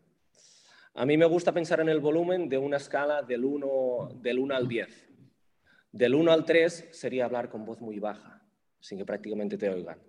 A 0.94 1.06
mí 1.06 1.18
me 1.18 1.26
gusta 1.26 1.52
pensar 1.52 1.82
en 1.82 1.90
el 1.90 2.00
volumen 2.00 2.48
de 2.48 2.58
una 2.58 2.78
escala 2.78 3.22
del 3.22 3.44
1, 3.44 4.20
del 4.22 4.40
1 4.40 4.56
al 4.56 4.68
10. 4.68 5.11
Del 5.92 6.16
1 6.16 6.32
al 6.32 6.46
3 6.46 6.90
sería 6.92 7.26
hablar 7.26 7.50
con 7.50 7.66
voz 7.66 7.82
muy 7.82 8.00
baja, 8.00 8.42
sin 8.80 8.98
que 8.98 9.06
prácticamente 9.06 9.58
te 9.58 9.70
oigan. 9.70 10.00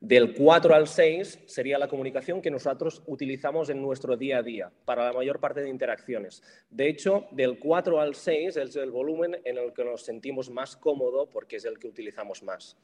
Del 0.00 0.34
4 0.34 0.74
al 0.74 0.88
6 0.88 1.40
sería 1.46 1.78
la 1.78 1.86
comunicación 1.86 2.40
que 2.40 2.50
nosotros 2.50 3.02
utilizamos 3.06 3.68
en 3.68 3.80
nuestro 3.80 4.16
día 4.16 4.38
a 4.38 4.42
día 4.42 4.72
para 4.84 5.04
la 5.04 5.12
mayor 5.12 5.38
parte 5.38 5.60
de 5.60 5.68
interacciones. 5.68 6.42
De 6.70 6.88
hecho, 6.88 7.28
del 7.32 7.58
4 7.58 8.00
al 8.00 8.14
6 8.14 8.56
es 8.56 8.76
el 8.76 8.90
volumen 8.90 9.38
en 9.44 9.58
el 9.58 9.72
que 9.72 9.84
nos 9.84 10.02
sentimos 10.02 10.50
más 10.50 10.74
cómodo 10.74 11.28
porque 11.28 11.56
es 11.56 11.64
el 11.64 11.78
que 11.78 11.86
utilizamos 11.86 12.42
más. 12.42 12.76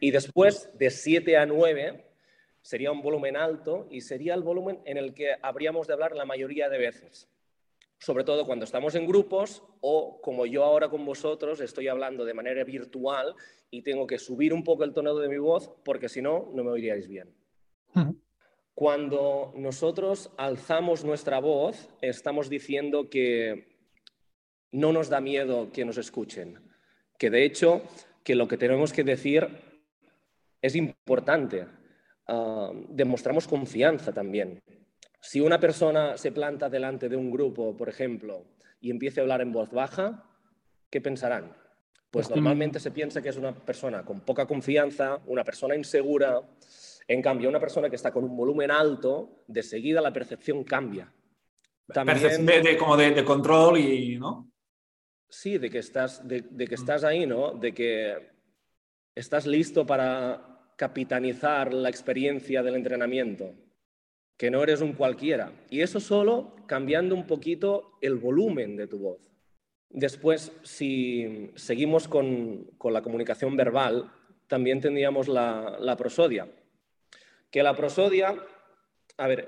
Y 0.00 0.12
después, 0.12 0.70
de 0.78 0.90
7 0.90 1.36
a 1.36 1.44
9, 1.44 2.04
sería 2.62 2.92
un 2.92 3.02
volumen 3.02 3.36
alto 3.36 3.88
y 3.90 4.00
sería 4.00 4.34
el 4.34 4.42
volumen 4.42 4.80
en 4.84 4.96
el 4.96 5.12
que 5.12 5.32
habríamos 5.42 5.88
de 5.88 5.92
hablar 5.92 6.14
la 6.14 6.24
mayoría 6.24 6.68
de 6.68 6.78
veces 6.78 7.28
sobre 8.04 8.24
todo 8.24 8.44
cuando 8.44 8.66
estamos 8.66 8.94
en 8.96 9.06
grupos 9.06 9.62
o 9.80 10.20
como 10.20 10.44
yo 10.44 10.62
ahora 10.62 10.90
con 10.90 11.06
vosotros 11.06 11.60
estoy 11.60 11.88
hablando 11.88 12.26
de 12.26 12.34
manera 12.34 12.62
virtual 12.62 13.34
y 13.70 13.80
tengo 13.80 14.06
que 14.06 14.18
subir 14.18 14.52
un 14.52 14.62
poco 14.62 14.84
el 14.84 14.92
tono 14.92 15.14
de 15.14 15.26
mi 15.26 15.38
voz 15.38 15.70
porque 15.82 16.10
si 16.10 16.20
no, 16.20 16.50
no 16.52 16.62
me 16.64 16.70
oiríais 16.70 17.08
bien. 17.08 17.34
Cuando 18.74 19.54
nosotros 19.56 20.30
alzamos 20.36 21.02
nuestra 21.02 21.38
voz, 21.40 21.88
estamos 22.02 22.50
diciendo 22.50 23.08
que 23.08 23.78
no 24.70 24.92
nos 24.92 25.08
da 25.08 25.22
miedo 25.22 25.72
que 25.72 25.86
nos 25.86 25.96
escuchen, 25.96 26.58
que 27.18 27.30
de 27.30 27.46
hecho 27.46 27.84
que 28.22 28.34
lo 28.34 28.46
que 28.48 28.58
tenemos 28.58 28.92
que 28.92 29.04
decir 29.04 29.48
es 30.60 30.76
importante. 30.76 31.66
Ah, 32.26 32.70
demostramos 32.90 33.48
confianza 33.48 34.12
también. 34.12 34.62
Si 35.24 35.40
una 35.40 35.58
persona 35.58 36.18
se 36.18 36.32
planta 36.32 36.68
delante 36.68 37.08
de 37.08 37.16
un 37.16 37.30
grupo, 37.30 37.74
por 37.74 37.88
ejemplo, 37.88 38.44
y 38.78 38.90
empieza 38.90 39.20
a 39.20 39.22
hablar 39.22 39.40
en 39.40 39.52
voz 39.52 39.70
baja, 39.70 40.22
¿qué 40.90 41.00
pensarán? 41.00 41.56
Pues 42.10 42.28
normalmente 42.28 42.78
se 42.78 42.90
piensa 42.90 43.22
que 43.22 43.30
es 43.30 43.38
una 43.38 43.54
persona 43.54 44.04
con 44.04 44.20
poca 44.20 44.44
confianza, 44.46 45.22
una 45.26 45.42
persona 45.42 45.74
insegura, 45.76 46.42
En 47.08 47.22
cambio, 47.22 47.48
una 47.48 47.58
persona 47.58 47.88
que 47.88 47.96
está 47.96 48.12
con 48.12 48.22
un 48.24 48.36
volumen 48.36 48.70
alto, 48.70 49.44
de 49.46 49.62
seguida 49.62 50.02
la 50.02 50.12
percepción 50.12 50.62
cambia. 50.62 51.10
También, 51.86 52.44
de, 52.44 52.76
como 52.76 52.96
de, 52.96 53.24
control 53.24 53.78
y, 53.78 54.18
¿no? 54.18 54.50
Sí, 55.28 55.56
de 55.56 55.70
que, 55.70 55.78
estás, 55.78 56.26
de, 56.28 56.42
que 56.42 56.74
estás 56.74 57.02
ahí, 57.02 57.26
¿no? 57.26 57.52
De 57.52 57.72
que 57.72 58.30
estás 59.14 59.46
listo 59.46 59.86
para 59.86 60.72
capitanizar 60.76 61.72
la 61.72 61.88
experiencia 61.88 62.62
del 62.62 62.74
entrenamiento, 62.74 63.54
que 64.36 64.50
no 64.50 64.62
eres 64.62 64.80
un 64.80 64.92
cualquiera. 64.92 65.52
Y 65.70 65.80
eso 65.80 66.00
solo 66.00 66.56
cambiando 66.66 67.14
un 67.14 67.26
poquito 67.26 67.92
el 68.00 68.16
volumen 68.16 68.76
de 68.76 68.86
tu 68.86 68.98
voz. 68.98 69.30
Después, 69.90 70.52
si 70.62 71.52
seguimos 71.54 72.08
con, 72.08 72.66
la 72.82 73.02
comunicación 73.02 73.56
verbal, 73.56 74.10
también 74.48 74.80
tendríamos 74.80 75.28
la, 75.28 75.94
prosodia. 75.96 76.48
Que 77.50 77.62
la 77.62 77.76
prosodia, 77.76 78.34
a 79.16 79.28
ver, 79.28 79.46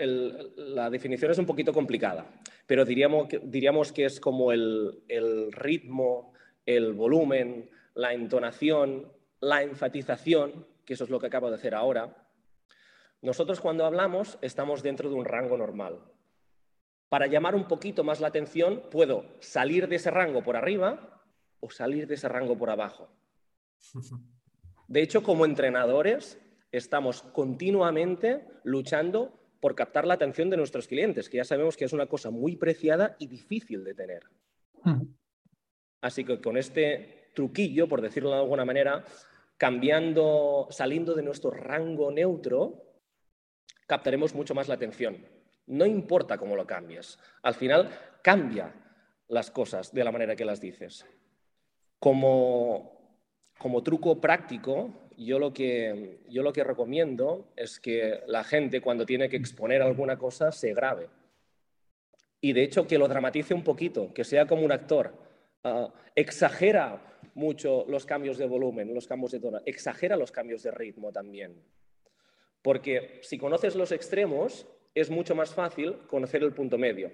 la 0.57 0.89
definición 0.89 1.33
es 1.33 1.39
un 1.39 1.47
poquito 1.47 1.73
complicada, 1.73 2.31
pero 2.67 2.85
diríamos, 2.85 3.27
diríamos 3.43 3.91
que 3.91 4.05
es 4.05 4.21
como 4.21 4.53
el, 4.53 5.03
el 5.09 5.51
ritmo, 5.51 6.33
el 6.65 6.93
volumen, 6.93 7.69
la 7.95 8.13
entonación, 8.13 9.11
la 9.41 9.65
enfatización, 9.65 10.65
que 10.85 10.95
eso 10.95 11.03
es 11.03 11.11
lo 11.11 11.19
que 11.19 11.27
acabo 11.27 11.49
de 11.49 11.57
hacer 11.57 11.75
ahora. 11.75 12.26
Nosotros 13.27 13.61
cuando 13.61 13.85
hablamos 13.85 14.39
estamos 14.41 14.85
dentro 14.85 15.09
de 15.09 15.17
un 15.17 15.25
rango 15.25 15.59
normal. 15.59 15.99
Para 17.09 17.27
llamar 17.27 17.57
un 17.57 17.67
poquito 17.67 18.05
más 18.05 18.21
la 18.21 18.29
atención, 18.29 18.83
puedo 18.89 19.25
salir 19.41 19.89
de 19.89 19.97
ese 19.97 20.13
rango 20.13 20.45
por 20.45 20.55
arriba 20.55 21.25
o 21.59 21.69
salir 21.69 22.07
de 22.07 22.15
ese 22.15 22.29
rango 22.29 22.57
por 22.57 22.71
abajo. 22.71 23.09
De 24.87 25.03
hecho, 25.03 25.25
como 25.25 25.45
entrenadores, 25.45 26.41
estamos 26.71 27.23
continuamente 27.23 28.47
luchando 28.63 29.37
por 29.59 29.75
captar 29.75 30.07
la 30.07 30.15
atención 30.15 30.49
de 30.49 30.57
nuestros 30.57 30.87
clientes, 30.87 31.29
que 31.29 31.39
ya 31.39 31.45
sabemos 31.45 31.77
que 31.77 31.87
es 31.87 31.93
una 31.93 32.07
cosa 32.07 32.31
muy 32.31 32.55
preciada 32.55 33.17
y 33.19 33.27
difícil 33.27 33.83
de 33.83 33.95
tener. 33.95 34.23
Así 36.01 36.25
que 36.25 36.41
con 36.41 36.57
este 36.57 37.33
truquillo, 37.35 37.89
por 37.89 38.01
decirlo 38.01 38.31
de 38.31 38.37
alguna 38.37 38.65
manera, 38.65 39.05
cambiando, 39.57 40.69
saliendo 40.71 41.15
de 41.15 41.25
nuestro 41.25 41.51
rango 41.51 42.13
neutro, 42.13 42.86
captaremos 43.87 44.35
mucho 44.35 44.55
más 44.55 44.69
la 44.69 44.75
atención. 44.75 45.25
No 45.67 45.87
importa 45.87 46.39
cómo 46.39 46.57
lo 46.57 46.67
cambies. 46.67 47.19
Al 47.43 47.55
final, 47.55 47.91
cambia 48.23 48.73
las 49.29 49.51
cosas 49.51 49.93
de 49.93 50.05
la 50.05 50.13
manera 50.13 50.37
que 50.37 50.45
las 50.45 50.61
dices. 50.61 51.07
Como, 51.99 53.19
como 53.59 53.83
truco 53.83 54.21
práctico, 54.21 55.09
yo 55.17 55.39
lo, 55.39 55.53
que, 55.53 56.21
yo 56.29 56.43
lo 56.43 56.53
que 56.53 56.65
recomiendo 56.65 57.53
es 57.57 57.81
que 57.81 58.21
la 58.27 58.45
gente 58.45 58.81
cuando 58.81 59.07
tiene 59.07 59.29
que 59.29 59.37
exponer 59.37 59.83
alguna 59.83 60.19
cosa 60.19 60.53
se 60.53 60.75
grabe. 60.75 61.09
Y 62.41 62.53
de 62.53 62.63
hecho 62.63 62.87
que 62.87 62.99
lo 62.99 63.09
dramatice 63.09 63.55
un 63.55 63.65
poquito, 63.65 64.13
que 64.13 64.25
sea 64.25 64.47
como 64.47 64.65
un 64.65 64.73
actor. 64.73 65.15
Ah, 65.65 65.93
exagera 66.15 67.19
mucho 67.35 67.85
los 67.89 68.07
cambios 68.07 68.39
de 68.39 68.47
volumen, 68.47 68.95
los 68.95 69.07
cambios 69.07 69.33
de 69.33 69.41
tono, 69.41 69.61
exagera 69.67 70.17
los 70.17 70.31
cambios 70.31 70.63
de 70.63 70.71
ritmo 70.71 71.11
también. 71.13 71.61
Porque 72.67 73.21
si 73.23 73.39
conoces 73.39 73.77
los 73.77 73.93
extremos, 73.93 74.67
es 74.93 75.09
mucho 75.09 75.37
más 75.37 75.55
fácil 75.55 75.99
conocer 76.09 76.43
el 76.43 76.53
punto 76.53 76.77
medio. 76.77 77.13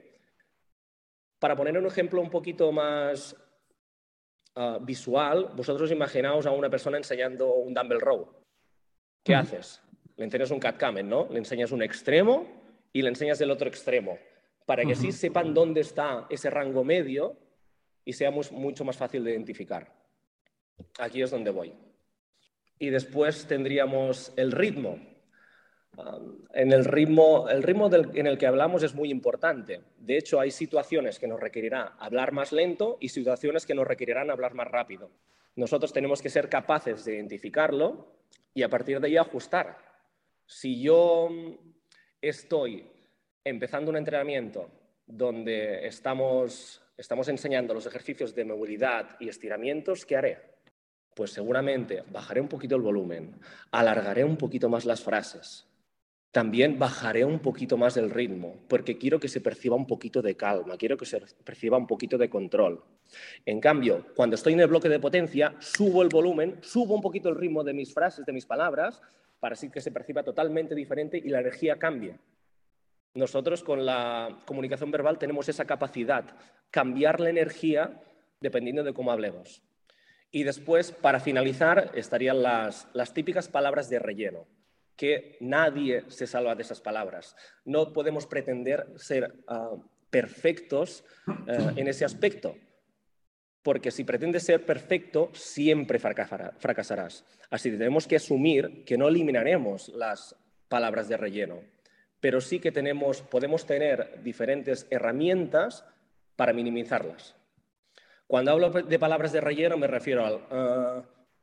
Para 1.39 1.55
poner 1.55 1.77
un 1.77 1.85
ejemplo 1.85 2.23
un 2.23 2.31
poquito 2.31 2.73
más 2.73 3.37
ah, 4.55 4.79
visual, 4.81 5.51
vosotros 5.55 5.91
imaginaos 5.91 6.47
a 6.47 6.53
una 6.53 6.71
persona 6.71 6.97
enseñando 6.97 7.53
un 7.53 7.75
dumbbell 7.75 8.01
row. 8.01 8.33
¿Qué 9.23 9.35
haces? 9.35 9.83
Le 10.17 10.25
enseñas 10.25 10.51
un 10.53 10.59
catcamen, 10.59 11.07
¿no? 11.07 11.29
Le 11.31 11.37
enseñas 11.37 11.71
un 11.71 11.83
extremo 11.83 12.47
y 12.91 13.03
le 13.03 13.11
enseñas 13.11 13.39
el 13.43 13.51
otro 13.51 13.69
extremo, 13.69 14.19
para 14.65 14.87
que 14.87 14.93
así 14.93 15.13
sepan 15.13 15.53
dónde 15.53 15.83
está 15.83 16.27
ese 16.31 16.49
rango 16.49 16.83
medio 16.83 17.37
y 18.07 18.15
sea 18.15 18.31
mucho 18.31 18.87
más 18.87 18.97
fácil 18.97 19.23
de 19.23 19.33
identificar. 19.33 19.93
Aquí 20.99 21.21
es 21.21 21.31
donde 21.31 21.51
voy. 21.51 21.75
Y 22.79 22.89
después 22.89 23.47
tendríamos 23.47 24.33
el 24.39 24.51
ritmo 24.51 25.12
en 26.55 26.73
el 26.73 26.85
ritmo, 26.85 27.49
el 27.49 27.63
ritmo 27.63 27.91
en 27.93 28.27
el 28.27 28.39
que 28.39 28.47
hablamos 28.47 28.83
es 28.83 28.95
muy 28.95 29.11
importante. 29.11 29.83
De 29.99 30.17
hecho, 30.17 30.41
hay 30.41 30.51
situaciones 30.51 31.19
que 31.19 31.27
nos 31.27 31.41
requerirá 31.41 31.95
hablar 31.99 32.33
más 32.33 32.53
lento 32.53 32.99
y 33.01 33.09
situaciones 33.09 33.67
que 33.67 33.75
nos 33.75 33.87
requerirán 33.87 34.31
hablar 34.31 34.55
más 34.55 34.69
rápido. 34.69 35.11
Nosotros 35.57 35.93
tenemos 35.93 36.23
que 36.23 36.31
ser 36.31 36.49
capaces 36.49 37.05
de 37.05 37.17
identificarlo 37.17 38.07
y 38.55 38.63
a 38.63 38.69
partir 38.69 39.01
de 39.01 39.09
ahí 39.09 39.17
ajustar. 39.17 39.77
Si 40.47 40.81
yo 40.81 41.29
estoy 42.21 42.87
empezando 43.45 43.91
un 43.91 43.97
entrenamiento 43.97 44.71
donde 45.07 45.87
estamos, 45.87 46.83
estamos 46.97 47.29
enseñando 47.29 47.75
los 47.75 47.87
ejercicios 47.87 48.35
de 48.35 48.45
movilidad 48.45 49.17
y 49.21 49.29
estiramientos, 49.29 50.07
¿qué 50.07 50.17
haré? 50.17 50.39
Pues 51.15 51.33
seguramente 51.33 52.03
bajaré 52.11 52.41
un 52.41 52.49
poquito 52.49 52.77
el 52.77 52.83
volumen, 52.83 53.39
alargaré 53.71 54.25
un 54.25 54.39
poquito 54.39 54.71
más 54.71 54.87
las 54.87 55.03
frases, 55.03 55.67
también 56.33 56.79
bajaré 56.79 57.27
un 57.27 57.41
poquito 57.41 57.77
más 57.77 57.99
el 57.99 58.11
ritmo, 58.11 58.57
porque 58.67 58.97
quiero 58.97 59.21
que 59.21 59.29
se 59.29 59.43
perciba 59.43 59.77
un 59.77 59.87
poquito 59.87 60.23
de 60.23 60.35
calma, 60.35 60.79
quiero 60.79 60.97
que 60.97 61.05
se 61.05 61.21
perciba 61.45 61.77
un 61.77 61.87
poquito 61.87 62.17
de 62.17 62.31
control. 62.31 62.83
En 63.45 63.61
cambio, 63.61 64.07
cuando 64.17 64.35
estoy 64.35 64.55
en 64.55 64.61
el 64.61 64.69
bloque 64.69 64.89
de 64.89 64.99
potencia, 64.99 65.55
subo 65.59 66.03
el 66.03 66.09
volumen, 66.09 66.57
subo 66.63 66.95
un 66.95 67.03
poquito 67.03 67.29
el 67.29 67.37
ritmo 67.37 67.63
de 67.63 67.75
mis 67.75 67.93
frases, 67.93 68.25
de 68.25 68.33
mis 68.33 68.47
palabras, 68.47 69.03
para 69.41 69.53
así 69.53 69.69
que 69.69 69.83
se 69.83 69.93
perciba 69.93 70.23
totalmente 70.23 70.75
diferente 70.75 71.21
y 71.23 71.29
la 71.29 71.41
energía 71.41 71.79
cambie. 71.79 72.17
Nosotros 73.13 73.63
con 73.63 73.85
la 73.85 74.39
comunicación 74.47 74.91
verbal 74.91 75.19
tenemos 75.19 75.51
esa 75.51 75.67
capacidad, 75.67 76.25
cambiar 76.71 77.21
la 77.21 77.29
energía 77.29 78.01
dependiendo 78.41 78.83
de 78.83 78.95
cómo 78.95 79.13
hablemos. 79.13 79.63
Y 80.31 80.45
después, 80.45 80.93
para 80.93 81.21
finalizar, 81.21 81.91
estarían 81.95 82.43
las, 82.43 82.89
las 82.95 83.13
típicas 83.13 83.49
palabras 83.49 83.91
de 83.91 83.99
relleno 83.99 84.47
que 84.97 85.37
nadie 85.41 86.05
se 86.09 86.27
salva 86.27 86.55
de 86.55 86.63
esas 86.63 86.81
palabras. 86.81 87.37
No 87.65 87.93
podemos 87.93 88.27
pretender 88.27 88.87
ser 88.97 89.35
ah, 89.49 89.77
perfectos 90.11 91.05
eh, 91.47 91.73
en 91.77 91.89
ese 91.89 92.05
aspecto, 92.05 92.57
porque 93.63 93.91
si 93.91 94.05
pretendes 94.05 94.45
ser 94.45 94.67
perfecto, 94.67 95.31
siempre 95.33 95.99
fracasarás. 95.99 97.25
Así 97.51 97.71
que 97.71 97.79
tenemos 97.79 98.07
que 98.07 98.17
asumir 98.17 98.85
que 98.85 98.99
no 98.99 99.09
eliminaremos 99.09 99.89
las 99.91 100.37
palabras 100.69 101.09
de 101.09 101.17
relleno, 101.17 101.61
pero 102.21 102.41
sí 102.41 102.61
que 102.61 102.73
tenemos, 102.73 103.23
podemos 103.23 103.67
tener 103.67 104.23
diferentes 104.23 104.87
herramientas 104.91 105.85
para 106.37 106.53
minimizarlas. 106.53 107.37
Cuando 108.27 108.53
hablo 108.53 108.71
de 108.71 108.99
palabras 108.99 109.33
de 109.33 109.41
relleno 109.41 109.77
me 109.77 109.87
refiero 109.87 110.25
al... 110.25 110.41
Ah, 110.51 111.03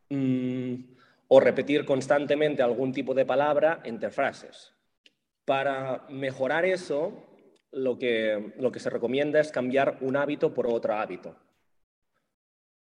mm, 0.10 0.99
o 1.30 1.40
repetir 1.40 1.86
constantemente 1.86 2.64
algún 2.64 2.92
tipo 2.92 3.14
de 3.14 3.26
palabra 3.26 3.82
entre 3.86 4.10
frases. 4.10 4.74
Para 5.46 6.06
mejorar 6.10 6.66
eso, 6.66 7.30
lo 7.72 7.98
que, 7.98 8.54
lo 8.58 8.72
que 8.72 8.80
se 8.80 8.90
recomienda 8.90 9.40
es 9.40 9.52
cambiar 9.52 10.00
un 10.02 10.18
hábito 10.18 10.54
por 10.54 10.68
otro 10.68 10.96
hábito. 10.96 11.38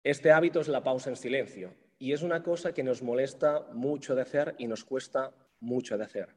Este 0.02 0.32
hábito 0.32 0.60
es 0.60 0.68
la 0.68 0.82
pausa 0.82 1.10
en 1.10 1.16
silencio 1.16 1.74
y 1.98 2.12
es 2.12 2.22
una 2.22 2.42
cosa 2.42 2.72
que 2.72 2.82
nos 2.82 3.02
molesta 3.02 3.68
mucho 3.74 4.14
de 4.14 4.22
hacer 4.22 4.54
y 4.58 4.66
nos 4.66 4.84
cuesta 4.84 5.32
mucho 5.60 5.98
de 5.98 6.04
hacer. 6.04 6.34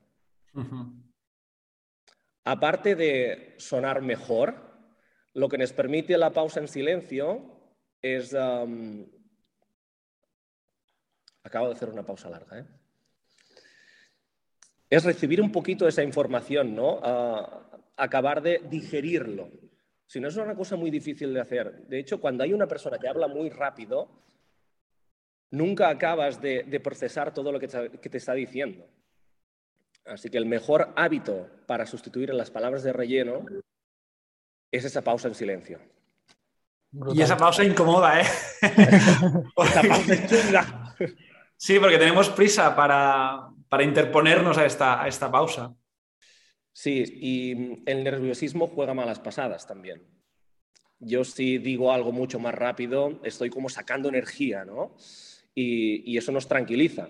Aparte 2.44 2.96
de 2.96 3.56
sonar 3.58 4.02
mejor, 4.02 4.56
lo 5.34 5.48
que 5.48 5.58
nos 5.58 5.72
permite 5.72 6.18
la 6.18 6.32
pausa 6.32 6.60
en 6.60 6.68
silencio 6.68 7.42
es 8.02 8.34
um, 8.34 9.06
Acabo 11.44 11.68
de 11.68 11.74
hacer 11.74 11.90
una 11.90 12.04
pausa 12.04 12.30
larga. 12.30 12.60
¿eh? 12.60 12.66
Es 14.90 15.04
recibir 15.04 15.42
un 15.42 15.52
poquito 15.52 15.88
esa 15.88 16.04
información, 16.04 16.76
¿no? 16.76 17.00
acabar 17.96 18.42
de 18.42 18.62
digerirlo. 18.70 19.50
Si 20.08 20.20
no 20.20 20.28
es 20.28 20.36
una 20.36 20.56
cosa 20.56 20.76
muy 20.76 20.92
difícil 20.92 21.34
de 21.34 21.42
hacer. 21.42 21.88
De 21.88 22.00
hecho, 22.00 22.20
cuando 22.20 22.44
hay 22.44 22.54
una 22.54 22.68
persona 22.68 22.98
que 22.98 23.08
habla 23.08 23.28
muy 23.28 23.50
rápido, 23.50 24.10
nunca 25.52 25.90
acabas 25.90 26.42
de, 26.42 26.80
procesar 26.84 27.34
todo 27.34 27.52
lo 27.52 27.60
que 27.60 27.68
te, 27.68 28.18
está 28.18 28.34
diciendo. 28.34 28.86
Así 30.06 30.30
que 30.30 30.38
el 30.38 30.46
mejor 30.46 30.94
hábito 30.96 31.50
para 31.66 31.86
sustituir 31.86 32.34
las 32.34 32.52
palabras 32.52 32.84
de 32.84 32.94
relleno 32.94 33.46
es 34.72 34.86
esa 34.86 35.02
pausa 35.02 35.30
en 35.30 35.36
silencio. 35.36 35.80
Y 37.14 37.22
esa 37.22 37.38
pausa 37.38 37.64
incomoda, 37.64 38.22
¿eh? 38.22 38.26
esa 38.62 39.82
pausa 39.82 40.28
chunga. 40.28 40.96
Sí, 41.64 41.80
porque 41.80 41.98
tenemos 41.98 42.30
prisa 42.30 42.76
para, 42.76 43.48
interponernos 43.82 44.58
a 44.58 44.66
esta, 44.66 45.02
a 45.02 45.08
esta 45.08 45.32
pausa. 45.32 45.74
Sí, 46.74 47.06
y 47.22 47.90
el 47.90 48.04
nerviosismo 48.04 48.68
juega 48.68 48.94
malas 48.94 49.22
pasadas 49.22 49.66
también. 49.66 50.02
Yo 51.00 51.24
si 51.24 51.60
digo 51.60 51.94
algo 51.94 52.12
mucho 52.12 52.38
más 52.38 52.54
rápido, 52.54 53.22
estoy 53.24 53.50
como 53.50 53.70
sacando 53.70 54.10
energía, 54.10 54.66
¿no? 54.66 54.98
Y, 55.56 56.04
y, 56.12 56.18
eso 56.18 56.34
nos 56.34 56.50
tranquiliza. 56.50 57.08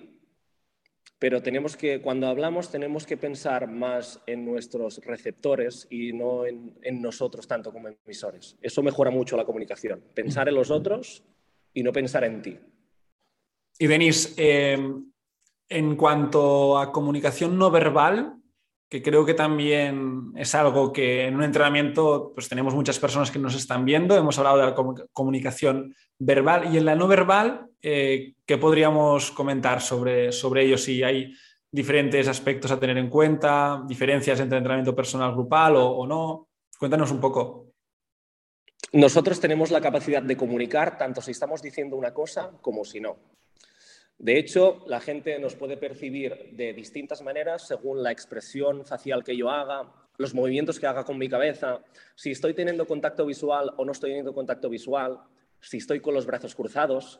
pero 1.17 1.41
tenemos 1.41 1.75
que, 1.75 1.99
cuando 1.99 2.27
hablamos 2.27 2.69
tenemos 2.69 3.07
que 3.07 3.17
pensar 3.17 3.67
más 3.67 4.21
en 4.27 4.45
nuestros 4.45 4.99
receptores 5.03 5.87
y 5.89 6.13
no 6.13 6.45
en, 6.45 7.01
nosotros 7.01 7.47
tanto 7.47 7.73
como 7.73 7.87
emisores. 7.87 8.55
Eso 8.61 8.83
mejora 8.83 9.09
mucho 9.09 9.35
la 9.35 9.45
comunicación, 9.45 10.03
pensar 10.13 10.47
en 10.47 10.53
los 10.53 10.69
otros 10.69 11.23
y 11.73 11.81
no 11.81 11.91
pensar 11.91 12.23
en 12.23 12.43
ti. 12.43 12.59
Y 13.79 13.87
Denis, 13.87 14.33
eh, 14.37 14.77
en 15.69 15.95
cuanto 15.95 16.77
a 16.77 16.91
comunicación 16.91 17.57
no 17.57 17.71
verbal, 17.71 18.35
que 18.89 19.01
creo 19.01 19.25
que 19.25 19.33
también 19.33 20.31
es 20.35 20.53
algo 20.53 20.93
que 20.93 21.25
en 21.25 21.35
un 21.35 21.43
entrenamiento 21.43 22.31
pues 22.35 22.47
tenemos 22.47 22.75
muchas 22.75 22.99
personas 22.99 23.31
que 23.31 23.39
nos 23.39 23.55
están 23.55 23.85
viendo, 23.85 24.15
hemos 24.15 24.37
hablado 24.37 24.57
de 24.57 24.65
la 24.65 24.75
comunicación 25.11 25.95
verbal 26.19 26.71
y 26.71 26.77
en 26.77 26.85
la 26.85 26.95
no 26.95 27.07
verbal, 27.07 27.71
eh, 27.81 28.35
¿qué 28.45 28.59
podríamos 28.59 29.31
comentar 29.31 29.81
sobre, 29.81 30.31
sobre 30.31 30.65
ello? 30.65 30.77
Si 30.77 31.01
hay 31.01 31.33
diferentes 31.71 32.27
aspectos 32.27 32.71
a 32.71 32.79
tener 32.79 32.99
en 32.99 33.09
cuenta, 33.09 33.83
diferencias 33.87 34.39
entre 34.39 34.59
entrenamiento 34.59 34.95
personal 34.95 35.33
grupal 35.33 35.75
o, 35.75 36.05
no. 36.05 36.49
Cuéntanos 36.77 37.09
un 37.09 37.19
poco. 37.19 37.72
Nosotros 38.93 39.39
tenemos 39.39 39.71
la 39.71 39.81
capacidad 39.81 40.21
de 40.21 40.37
comunicar 40.37 40.99
tanto 40.99 41.19
si 41.19 41.31
estamos 41.31 41.63
diciendo 41.63 41.95
una 41.97 42.13
cosa 42.13 42.51
como 42.61 42.85
si 42.85 42.99
no. 42.99 43.17
De 44.19 44.37
hecho, 44.37 44.83
la 44.85 44.99
gente 44.99 45.39
nos 45.39 45.55
puede 45.55 45.77
percibir 45.77 46.51
de 46.51 46.73
distintas 46.73 47.23
maneras 47.23 47.67
según 47.67 48.03
la 48.03 48.11
expresión 48.11 48.85
facial 48.85 49.23
que 49.23 49.35
yo 49.35 49.49
haga, 49.49 49.91
los 50.17 50.35
movimientos 50.35 50.79
que 50.79 50.85
haga 50.85 51.05
con 51.05 51.17
mi 51.17 51.27
cabeza, 51.27 51.81
si 52.13 52.29
estoy 52.29 52.53
teniendo 52.53 52.85
contacto 52.85 53.25
visual 53.25 53.73
o 53.77 53.83
no 53.83 53.93
estoy 53.93 54.11
teniendo 54.11 54.31
contacto 54.31 54.69
visual, 54.69 55.21
si 55.59 55.77
estoy 55.77 55.99
con 55.99 56.13
los 56.13 56.27
brazos 56.27 56.53
cruzados, 56.53 57.19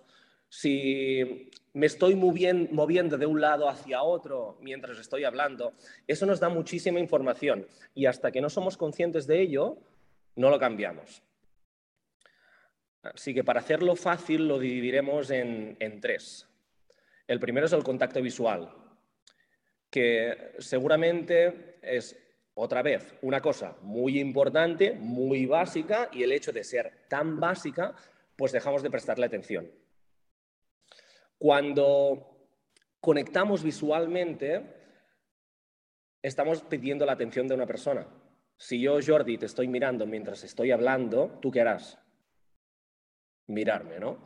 si 0.50 1.50
me 1.74 1.88
estoy 1.88 2.14
moviendo 2.14 3.18
de 3.18 3.26
un 3.26 3.42
lado 3.42 3.68
hacia 3.68 4.04
otro 4.04 4.60
mientras 4.62 5.00
estoy 5.00 5.24
hablando, 5.24 5.74
eso 6.06 6.28
nos 6.28 6.40
da 6.40 6.50
muchísima 6.50 7.00
información 7.00 7.66
y 7.96 8.06
hasta 8.06 8.32
que 8.32 8.42
no 8.42 8.52
somos 8.52 8.78
conscientes 8.78 9.26
de 9.26 9.42
ello, 9.42 9.80
no 10.36 10.52
lo 10.52 10.60
cambiamos. 10.60 11.24
Así 13.04 13.34
que 13.34 13.44
para 13.44 13.60
hacerlo 13.60 13.96
fácil 13.96 14.48
lo 14.48 14.58
dividiremos 14.58 15.30
en, 15.30 15.78
en 15.80 16.02
tres. 16.02 16.48
El 17.28 17.40
primero 17.40 17.66
es 17.66 17.74
el 17.74 17.84
contacto 17.84 18.22
visual, 18.22 18.74
que 19.90 20.54
seguramente 20.60 21.78
es 21.82 22.18
otra 22.56 22.82
vez 22.82 23.14
una 23.22 23.42
cosa 23.42 23.76
muy 23.82 24.20
importante, 24.20 24.94
muy 24.94 25.46
básica, 25.46 26.10
y 26.12 26.24
el 26.24 26.32
hecho 26.32 26.52
de 26.52 26.64
ser 26.64 27.06
tan 27.10 27.40
básica 27.40 27.96
pues 28.36 28.52
dejamos 28.52 28.84
de 28.84 28.90
prestarle 28.90 29.26
atención. 29.26 29.70
Cuando 31.38 32.48
conectamos 33.00 33.64
visualmente, 33.64 34.62
estamos 36.22 36.62
pidiendo 36.64 37.06
la 37.06 37.14
atención 37.14 37.48
de 37.48 37.56
una 37.56 37.66
persona. 37.66 38.08
Si 38.58 38.80
yo, 38.80 38.98
Jordi, 39.06 39.38
te 39.38 39.46
estoy 39.46 39.68
mirando 39.68 40.06
mientras 40.06 40.44
estoy 40.44 40.72
hablando, 40.72 41.38
¿tú 41.42 41.52
qué 41.52 41.62
harás? 41.62 42.00
Mirarme, 43.48 44.00
¿no? 44.00 44.20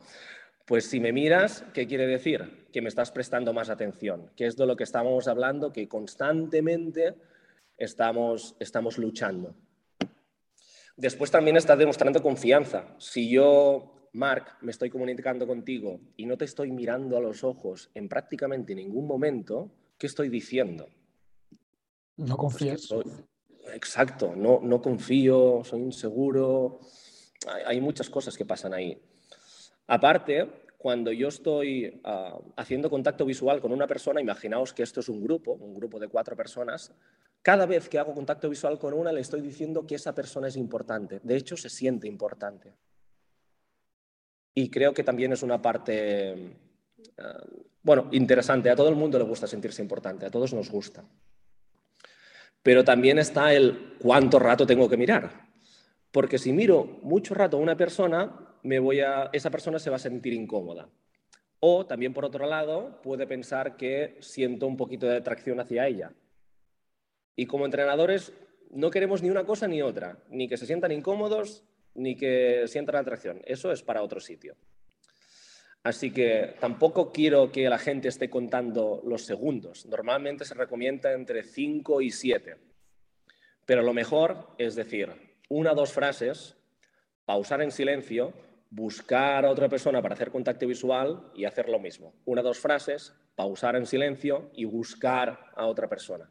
Pues 0.66 0.84
si 0.86 1.00
me 1.00 1.12
miras, 1.12 1.64
¿qué 1.72 1.86
quiere 1.86 2.06
decir? 2.06 2.66
Que 2.72 2.82
me 2.82 2.88
estás 2.88 3.10
prestando 3.10 3.52
más 3.52 3.70
atención, 3.70 4.30
que 4.36 4.46
es 4.46 4.56
de 4.56 4.66
lo 4.66 4.76
que 4.76 4.84
estábamos 4.84 5.26
hablando, 5.26 5.72
que 5.72 5.88
constantemente 5.88 7.14
estamos, 7.76 8.54
estamos 8.60 8.98
luchando. 8.98 9.54
Después 10.96 11.30
también 11.30 11.56
estás 11.56 11.78
demostrando 11.78 12.22
confianza. 12.22 12.94
Si 12.98 13.30
yo 13.30 13.98
Mark, 14.12 14.56
me 14.62 14.72
estoy 14.72 14.90
comunicando 14.90 15.46
contigo 15.46 16.00
y 16.16 16.26
no 16.26 16.36
te 16.36 16.44
estoy 16.44 16.72
mirando 16.72 17.16
a 17.16 17.20
los 17.20 17.44
ojos 17.44 17.90
en 17.94 18.08
prácticamente 18.08 18.74
ningún 18.74 19.06
momento, 19.06 19.70
¿qué 19.96 20.06
estoy 20.06 20.28
diciendo? 20.28 20.88
No 22.16 22.36
pues 22.36 22.38
confías. 22.38 22.88
Exacto, 23.72 24.34
no, 24.34 24.60
no 24.62 24.80
confío, 24.80 25.62
soy 25.64 25.82
inseguro. 25.82 26.80
Hay, 27.46 27.80
muchas 27.80 28.10
cosas 28.10 28.36
que 28.36 28.44
pasan 28.44 28.74
ahí. 28.74 29.00
Aparte, 29.86 30.48
cuando 30.76 31.12
yo 31.12 31.28
estoy 31.28 32.00
ah, 32.04 32.38
haciendo 32.56 32.90
contacto 32.90 33.24
visual 33.24 33.60
con 33.60 33.72
una 33.72 33.86
persona, 33.86 34.20
imaginaos 34.20 34.72
que 34.72 34.82
esto 34.82 35.00
es 35.00 35.08
un 35.08 35.22
grupo, 35.22 35.52
un 35.52 35.74
grupo 35.74 35.98
de 35.98 36.08
cuatro 36.08 36.36
personas, 36.36 36.92
cada 37.42 37.66
vez 37.66 37.88
que 37.88 37.98
hago 37.98 38.14
contacto 38.14 38.48
visual 38.48 38.78
con 38.78 38.92
una 38.92 39.12
le 39.12 39.20
estoy 39.20 39.40
diciendo 39.40 39.86
que 39.86 39.94
esa 39.94 40.14
persona 40.14 40.48
es 40.48 40.56
importante. 40.56 41.20
De 41.22 41.36
hecho, 41.36 41.56
se 41.56 41.68
siente 41.68 42.06
importante. 42.06 42.74
Y 44.54 44.70
creo 44.70 44.92
que 44.92 45.04
también 45.04 45.32
es 45.32 45.42
una 45.42 45.62
parte, 45.62 46.30
eh, 46.32 46.52
bueno, 47.82 48.08
interesante. 48.10 48.70
A 48.70 48.76
todo 48.76 48.88
el 48.88 48.96
mundo 48.96 49.18
le 49.18 49.24
gusta 49.24 49.46
sentirse 49.46 49.80
importante, 49.80 50.26
a 50.26 50.30
todos 50.30 50.52
nos 50.52 50.68
gusta. 50.68 51.04
Pero 52.62 52.84
también 52.84 53.18
está 53.18 53.54
el 53.54 53.94
cuánto 54.00 54.38
rato 54.38 54.66
tengo 54.66 54.88
que 54.88 54.96
mirar. 54.96 55.47
Porque 56.10 56.38
si 56.38 56.52
miro 56.52 56.98
mucho 57.02 57.34
rato 57.34 57.56
a 57.56 57.60
una 57.60 57.76
persona, 57.76 58.56
esa 59.32 59.50
persona 59.50 59.78
se 59.78 59.90
va 59.90 59.96
a 59.96 60.00
sentir 60.00 60.32
incómoda. 60.32 60.88
O 61.60 61.86
también, 61.86 62.14
por 62.14 62.24
otro 62.24 62.46
lado, 62.46 63.00
puede 63.02 63.26
pensar 63.26 63.76
que 63.76 64.16
siento 64.20 64.66
un 64.66 64.76
poquito 64.76 65.06
de 65.06 65.16
atracción 65.16 65.60
hacia 65.60 65.86
ella. 65.86 66.12
Y 67.36 67.46
como 67.46 67.64
entrenadores, 67.64 68.32
no 68.70 68.90
queremos 68.90 69.22
ni 69.22 69.30
una 69.30 69.44
cosa 69.44 69.66
ni 69.68 69.82
otra, 69.82 70.18
ni 70.28 70.48
que 70.48 70.56
se 70.56 70.66
sientan 70.66 70.92
incómodos, 70.92 71.64
ni 71.94 72.16
que 72.16 72.64
sientan 72.68 72.96
atracción. 72.96 73.42
Eso 73.44 73.72
es 73.72 73.82
para 73.82 74.02
otro 74.02 74.20
sitio. 74.20 74.56
Así 75.82 76.12
que 76.12 76.54
tampoco 76.60 77.12
quiero 77.12 77.50
que 77.50 77.68
la 77.68 77.78
gente 77.78 78.08
esté 78.08 78.28
contando 78.28 79.00
los 79.04 79.24
segundos. 79.24 79.86
Normalmente 79.86 80.44
se 80.44 80.54
recomienda 80.54 81.12
entre 81.12 81.42
5 81.42 82.00
y 82.02 82.10
7. 82.10 82.56
Pero 83.64 83.82
lo 83.82 83.94
mejor 83.94 84.48
es 84.58 84.74
decir 84.74 85.27
una 85.48 85.72
o 85.72 85.74
dos 85.74 85.92
frases, 85.92 86.56
pausar 87.24 87.62
en 87.62 87.70
silencio, 87.70 88.32
buscar 88.70 89.44
a 89.44 89.50
otra 89.50 89.68
persona 89.68 90.02
para 90.02 90.14
hacer 90.14 90.30
contacto 90.30 90.66
visual 90.66 91.30
y 91.34 91.44
hacer 91.44 91.68
lo 91.68 91.78
mismo. 91.78 92.14
Una 92.24 92.42
o 92.42 92.44
dos 92.44 92.58
frases, 92.58 93.12
pausar 93.34 93.76
en 93.76 93.86
silencio 93.86 94.50
y 94.54 94.64
buscar 94.64 95.52
a 95.56 95.66
otra 95.66 95.88
persona. 95.88 96.30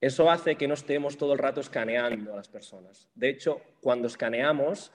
Eso 0.00 0.30
hace 0.30 0.56
que 0.56 0.68
no 0.68 0.74
estemos 0.74 1.16
todo 1.16 1.32
el 1.32 1.38
rato 1.38 1.60
escaneando 1.60 2.34
a 2.34 2.36
las 2.36 2.48
personas. 2.48 3.08
De 3.14 3.30
hecho, 3.30 3.62
cuando 3.80 4.06
escaneamos, 4.06 4.92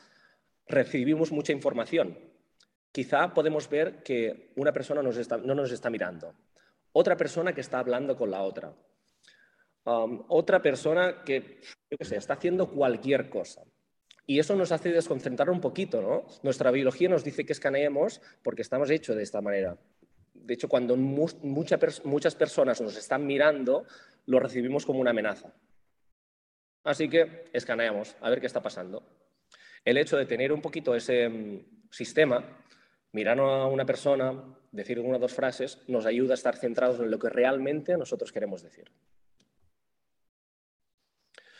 recibimos 0.67 1.31
mucha 1.31 1.51
información. 1.51 2.17
Quizá 2.91 3.33
podemos 3.33 3.69
ver 3.69 4.03
que 4.03 4.51
una 4.55 4.71
persona 4.71 5.01
no 5.01 5.55
nos 5.55 5.71
está 5.71 5.89
mirando, 5.89 6.35
otra 6.91 7.17
persona 7.17 7.53
que 7.53 7.61
está 7.61 7.79
hablando 7.79 8.15
con 8.15 8.31
la 8.31 8.41
otra, 8.41 8.73
um, 9.85 10.23
otra 10.27 10.61
persona 10.61 11.23
que, 11.23 11.61
está 11.99 12.33
haciendo 12.33 12.69
cualquier 12.69 13.29
cosa. 13.29 13.63
Y 14.25 14.39
eso 14.39 14.55
nos 14.55 14.71
hace 14.71 14.91
desconcentrar 14.91 15.49
un 15.49 15.59
poquito, 15.59 16.01
¿no? 16.01 16.27
Nuestra 16.43 16.69
biología 16.69 17.09
nos 17.09 17.23
dice 17.23 17.45
que 17.45 17.53
escaneemos 17.53 18.21
porque 18.43 18.61
estamos 18.61 18.89
hechos 18.91 19.15
de 19.15 19.23
esta 19.23 19.41
manera. 19.41 19.77
De 20.33 20.53
hecho, 20.53 20.69
cuando 20.69 20.95
muchas 20.95 22.35
personas 22.35 22.79
nos 22.79 22.95
están 22.95 23.25
mirando, 23.25 23.85
lo 24.27 24.39
recibimos 24.39 24.85
como 24.85 24.99
una 24.99 25.09
amenaza. 25.09 25.51
Así 26.83 27.09
que 27.09 27.45
escaneamos 27.53 28.15
a 28.21 28.29
ver 28.29 28.39
qué 28.39 28.47
está 28.47 28.61
pasando. 28.61 29.03
El 29.83 29.97
hecho 29.97 30.17
de 30.17 30.25
tener 30.25 30.51
un 30.51 30.61
poquito 30.61 30.95
ese 30.95 31.27
mm, 31.27 31.89
sistema, 31.89 32.43
mirar 33.11 33.39
a 33.39 33.65
una 33.65 33.85
persona, 33.85 34.55
decir 34.71 34.99
una 34.99 35.17
o 35.17 35.19
dos 35.19 35.33
frases, 35.33 35.79
nos 35.87 36.05
ayuda 36.05 36.33
a 36.33 36.35
estar 36.35 36.55
centrados 36.55 36.99
en 36.99 37.11
lo 37.11 37.19
que 37.19 37.29
realmente 37.29 37.97
nosotros 37.97 38.31
queremos 38.31 38.61
decir. 38.61 38.91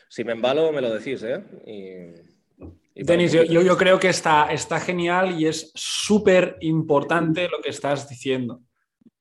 Si 0.10 0.24
me 0.24 0.34
embalo, 0.34 0.72
me 0.72 0.82
lo 0.82 0.92
decís, 0.92 1.24
¿eh? 1.24 1.44
Denis, 2.96 3.32
yo, 3.32 3.78
creo 3.78 4.00
que 4.00 4.10
está, 4.10 4.52
está 4.52 4.80
genial 4.80 5.40
y 5.40 5.46
es 5.46 5.72
súper 5.76 6.58
importante 6.62 7.48
lo 7.48 7.62
que 7.62 7.70
estás 7.70 8.10
diciendo. 8.10 8.62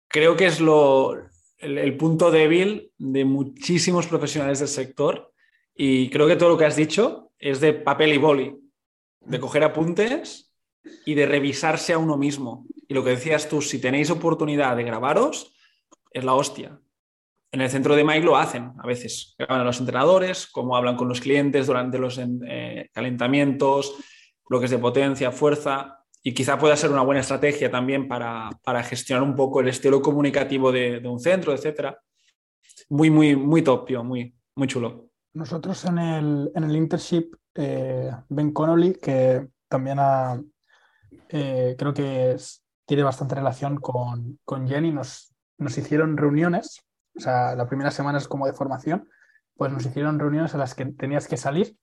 Creo 0.09 0.35
que 0.35 0.47
es 0.47 0.61
lo, 0.61 1.15
el, 1.59 1.97
punto 1.99 2.31
débil 2.31 2.91
de 2.97 3.27
muchísimos 3.27 4.07
profesionales 4.07 4.61
del 4.61 4.69
sector 4.69 5.33
y 5.77 6.09
creo 6.09 6.27
que 6.27 6.37
todo 6.37 6.49
lo 6.49 6.59
que 6.59 6.65
has 6.65 6.77
dicho 6.77 7.33
es 7.39 7.61
de 7.61 7.75
papel 7.75 8.15
y 8.15 8.19
boli, 8.19 8.57
de 9.21 9.39
coger 9.39 9.65
apuntes 9.65 10.55
y 11.05 11.15
de 11.15 11.27
revisarse 11.27 11.93
a 11.93 11.99
uno 11.99 12.17
mismo. 12.17 12.67
Y 12.89 12.95
lo 12.95 13.05
que 13.05 13.11
decías 13.11 13.49
tú, 13.49 13.61
si 13.61 13.79
tenéis 13.79 14.11
oportunidad 14.11 14.75
de 14.75 14.85
grabaros, 14.85 15.55
es 16.11 16.25
la 16.25 16.35
hostia. 16.35 16.81
En 17.51 17.63
el 17.63 17.71
centro 17.71 17.97
de 17.97 18.05
Mike 18.05 18.27
lo 18.27 18.37
hacen 18.37 18.73
a 18.79 18.87
veces. 18.87 19.35
Graban 19.39 19.63
a 19.63 19.65
los 19.65 19.81
entrenadores, 19.81 20.47
cómo 20.47 20.77
hablan 20.77 20.97
con 20.97 21.09
los 21.09 21.21
clientes 21.21 21.67
durante 21.67 21.99
los 21.99 22.19
eh, 22.19 22.91
calentamientos, 22.93 23.95
bloques 24.49 24.71
de 24.71 24.79
potencia, 24.79 25.33
fuerza 25.33 25.99
y 26.23 26.35
quizá 26.35 26.59
pueda 26.59 26.77
ser 26.77 26.91
una 26.91 27.03
buena 27.03 27.21
estrategia 27.21 27.71
también 27.71 28.07
para, 28.09 28.51
gestionar 28.85 29.23
un 29.23 29.35
poco 29.35 29.61
el 29.61 29.69
estilo 29.69 30.03
comunicativo 30.03 30.71
de, 30.71 31.01
un 31.07 31.21
centro, 31.21 31.53
etcétera. 31.55 31.99
Muy, 32.91 33.09
muy, 33.11 33.35
muy 33.37 33.63
top, 33.63 33.91
muy, 34.05 34.35
muy 34.55 34.69
chulo. 34.69 35.09
Nosotros 35.33 35.85
en 35.85 35.99
el, 35.99 36.51
en 36.55 36.65
el 36.65 36.77
internship, 36.77 37.35
eh, 37.55 38.11
Ben 38.29 38.53
Connolly, 38.53 38.95
que 38.95 39.47
también 39.69 39.99
ha, 40.01 40.39
eh, 41.29 41.77
creo 41.79 41.95
que 41.95 42.37
tiene 42.85 43.03
bastante 43.03 43.35
relación 43.35 43.77
con, 43.77 44.39
con 44.45 44.67
Jenny, 44.67 44.91
nos, 44.91 45.35
nos 45.59 45.77
hicieron 45.79 46.17
reuniones, 46.17 46.88
o 47.19 47.21
sea, 47.21 47.57
la 47.57 47.67
primera 47.67 47.91
semana 47.91 48.19
es 48.19 48.29
como 48.29 48.47
de 48.47 48.53
formación, 48.53 49.09
pues 49.57 49.73
nos 49.73 49.85
hicieron 49.85 50.21
reuniones 50.21 50.55
a 50.55 50.59
las 50.59 50.75
que 50.75 50.87
tenías 50.87 51.27
que 51.27 51.37
salir 51.37 51.77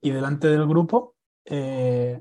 y 0.00 0.10
delante 0.10 0.48
del 0.48 0.66
grupo 0.66 1.14
eh, 1.44 2.20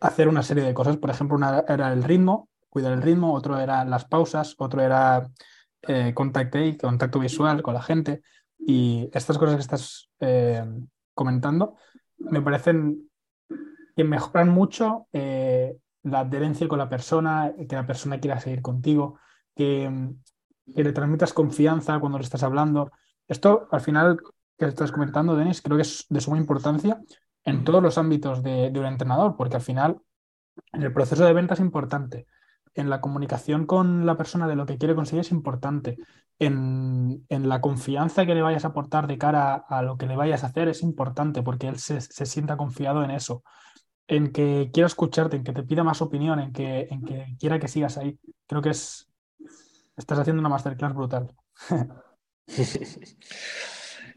hacer 0.00 0.26
una 0.28 0.42
serie 0.42 0.64
de 0.64 0.72
cosas. 0.72 0.96
Por 0.96 1.10
ejemplo, 1.10 1.36
una 1.36 1.64
era 1.68 1.92
el 1.92 2.02
ritmo, 2.02 2.48
cuidar 2.70 2.94
el 2.94 3.02
ritmo, 3.02 3.34
otro 3.34 3.58
era 3.58 3.84
las 3.84 4.06
pausas, 4.06 4.54
otro 4.56 4.80
era 4.80 5.28
eh, 5.82 6.14
contacto, 6.14 6.58
contacto 6.80 7.18
visual 7.20 7.62
con 7.62 7.74
la 7.74 7.82
gente. 7.82 8.22
Y 8.58 9.10
estas 9.12 9.36
cosas 9.36 9.56
que 9.56 9.60
estás 9.60 10.10
eh, 10.20 10.64
comentando 11.14 11.76
me 12.16 12.40
parecen 12.40 13.10
que 13.94 14.04
mejoran 14.04 14.48
mucho 14.48 15.08
eh, 15.12 15.76
la 16.04 16.20
adherencia 16.20 16.68
con 16.68 16.78
la 16.78 16.88
persona, 16.88 17.52
que 17.68 17.76
la 17.76 17.86
persona 17.86 18.18
quiera 18.18 18.40
seguir 18.40 18.62
contigo, 18.62 19.18
que, 19.54 19.90
le 20.74 20.92
transmitas 20.92 21.32
confianza 21.32 21.98
cuando 21.98 22.18
le 22.18 22.24
estás 22.24 22.42
hablando. 22.42 22.90
Esto, 23.26 23.68
al 23.70 23.80
final, 23.80 24.18
que 24.58 24.66
estás 24.66 24.92
comentando, 24.92 25.36
Denis, 25.36 25.62
creo 25.62 25.76
que 25.76 25.82
es 25.82 26.06
de 26.08 26.20
suma 26.20 26.38
importancia 26.38 27.00
en 27.44 27.64
todos 27.64 27.82
los 27.82 27.98
ámbitos 27.98 28.42
de, 28.42 28.70
de 28.70 28.80
un 28.80 28.86
entrenador, 28.86 29.36
porque 29.36 29.56
al 29.56 29.62
final 29.62 30.00
el 30.72 30.92
proceso 30.92 31.24
de 31.24 31.32
venta 31.32 31.54
es 31.54 31.60
importante 31.60 32.26
en 32.78 32.90
la 32.90 33.00
comunicación 33.00 33.66
con 33.66 34.06
la 34.06 34.16
persona 34.16 34.46
de 34.46 34.56
lo 34.56 34.64
que 34.64 34.78
quiere 34.78 34.94
conseguir 34.94 35.20
es 35.22 35.32
importante. 35.32 35.98
En, 36.38 37.26
la 37.28 37.60
confianza 37.60 38.24
que 38.24 38.34
le 38.34 38.42
vayas 38.42 38.64
a 38.64 38.68
aportar 38.68 39.08
de 39.08 39.18
cara 39.18 39.54
a, 39.54 39.82
lo 39.82 39.96
que 39.96 40.06
le 40.06 40.16
vayas 40.16 40.44
a 40.44 40.48
hacer 40.48 40.68
es 40.68 40.82
importante 40.82 41.42
porque 41.42 41.66
él 41.68 41.78
se, 41.78 42.00
sienta 42.00 42.56
confiado 42.56 43.02
en 43.02 43.10
eso. 43.10 43.42
En 44.06 44.32
que 44.32 44.70
quiera 44.72 44.86
escucharte, 44.86 45.36
en 45.36 45.44
que 45.44 45.52
te 45.52 45.64
pida 45.64 45.82
más 45.82 46.00
opinión, 46.00 46.38
en 46.38 46.52
que, 46.52 46.86
en 46.90 47.04
que 47.04 47.36
quiera 47.38 47.58
que 47.58 47.68
sigas 47.68 47.98
ahí. 47.98 48.18
Creo 48.46 48.62
que 48.62 48.70
es. 48.70 49.07
Estás 49.98 50.20
haciendo 50.20 50.40
una 50.40 50.48
masterclass 50.48 50.94
brutal. 50.94 51.34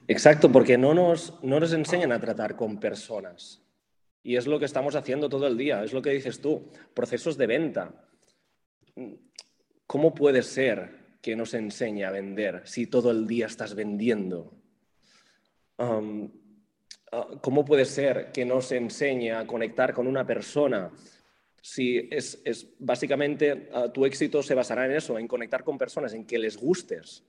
Exacto, 0.08 0.52
porque 0.52 0.78
no 0.78 0.94
nos, 0.94 1.44
no 1.44 1.60
nos 1.60 1.74
enseñan 1.74 2.14
a 2.14 2.20
tratar 2.20 2.56
con 2.56 2.80
personas. 2.80 3.62
Y 4.24 4.38
es 4.38 4.48
lo 4.48 4.60
que 4.60 4.66
estamos 4.66 4.96
haciendo 4.96 5.28
todo 5.28 5.48
el 5.48 5.58
día, 5.58 5.84
es 5.84 5.92
lo 5.92 6.02
que 6.02 6.12
dices 6.12 6.40
tú, 6.40 6.70
procesos 6.94 7.38
de 7.38 7.48
venta 7.48 8.08
¿cómo 9.88 10.14
puede 10.14 10.42
ser 10.42 11.18
que 11.22 11.36
nos 11.36 11.54
enseñe 11.54 12.04
a 12.04 12.12
vender 12.12 12.62
si 12.66 12.88
todo 12.88 13.12
el 13.12 13.28
día 13.28 13.48
estás 13.48 13.76
vendiendo? 13.76 14.54
Um, 15.78 16.32
uh, 17.12 17.40
¿Cómo 17.42 17.66
puede 17.66 17.86
ser 17.86 18.32
que 18.32 18.46
nos 18.46 18.72
enseñe 18.72 19.32
a 19.32 19.46
conectar 19.46 19.94
con 19.94 20.08
una 20.08 20.26
persona 20.26 20.92
si 21.62 22.10
es, 22.12 22.42
básicamente 22.80 23.70
uh, 23.74 23.90
tu 23.90 24.06
éxito 24.06 24.42
se 24.42 24.56
basará 24.56 24.86
en 24.86 24.94
eso, 24.94 25.18
en 25.18 25.28
conectar 25.28 25.64
con 25.64 25.78
personas, 25.78 26.14
en 26.14 26.26
que 26.26 26.40
les 26.40 26.58
gustes? 26.58 27.24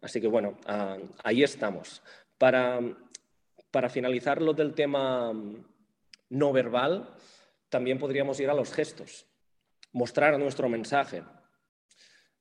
Así 0.00 0.20
que 0.20 0.28
bueno, 0.28 0.58
uh, 0.68 1.08
ahí 1.24 1.42
estamos. 1.42 2.02
Para, 2.38 2.80
para 3.70 3.88
finalizar 3.88 4.42
lo 4.42 4.52
del 4.52 4.74
tema 4.74 5.30
um, 5.30 5.64
no 6.28 6.52
verbal, 6.52 7.16
también 7.68 7.98
podríamos 7.98 8.38
ir 8.40 8.50
a 8.50 8.54
los 8.54 8.72
gestos 8.72 9.26
mostrar 9.96 10.38
nuestro 10.38 10.68
mensaje. 10.68 11.22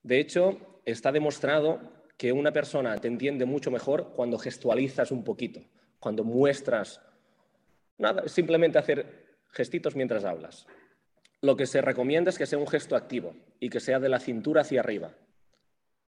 De 0.03 0.19
hecho, 0.19 0.81
está 0.83 1.13
demostrado 1.13 1.79
que 2.17 2.33
una 2.33 2.51
persona 2.51 2.97
te 2.97 3.07
entiende 3.07 3.45
mucho 3.45 3.71
mejor 3.71 4.11
cuando 4.13 4.37
gestualizas 4.37 5.09
un 5.09 5.23
poquito, 5.23 5.61
cuando 5.97 6.25
muestras 6.25 7.01
nada, 7.97 8.27
simplemente 8.27 8.77
hacer 8.77 9.24
gestitos 9.55 9.95
mientras 9.95 10.25
hablas. 10.25 10.67
Lo 11.41 11.55
que 11.55 11.65
se 11.65 11.81
recomienda 11.81 12.29
es 12.29 12.37
que 12.37 12.45
sea 12.45 12.59
un 12.59 12.67
gesto 12.67 12.95
activo 12.95 13.35
y 13.59 13.69
que 13.69 13.79
sea 13.79 13.99
de 13.99 14.09
la 14.09 14.19
cintura 14.19 14.61
hacia 14.61 14.81
arriba, 14.81 15.13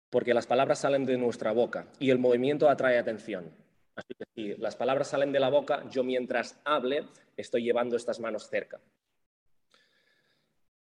porque 0.09 0.33
las 0.33 0.47
palabras 0.47 0.79
salen 0.79 1.05
de 1.05 1.17
nuestra 1.17 1.53
boca 1.53 1.87
y 1.99 2.09
el 2.09 2.19
movimiento 2.19 2.69
atrae 2.69 2.97
atención. 2.97 3.51
Así 3.95 4.13
que 4.15 4.25
si 4.35 4.55
las 4.57 4.75
palabras 4.75 5.07
salen 5.07 5.31
de 5.31 5.39
la 5.39 5.49
boca, 5.49 5.83
yo 5.89 6.03
mientras 6.03 6.59
hable 6.65 7.07
estoy 7.37 7.63
llevando 7.63 7.95
estas 7.95 8.19
manos 8.19 8.49
cerca. 8.49 8.79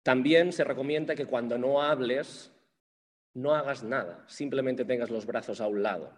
También 0.04 0.52
se 0.52 0.64
recomienda 0.64 1.16
que 1.16 1.26
cuando 1.26 1.58
no 1.58 1.82
hables, 1.82 2.52
no 3.34 3.56
hagas 3.56 3.84
nada, 3.84 4.24
simplemente 4.28 4.86
tengas 4.86 5.10
los 5.10 5.26
brazos 5.26 5.62
a 5.62 5.68
un 5.68 5.84
lado. 5.84 6.12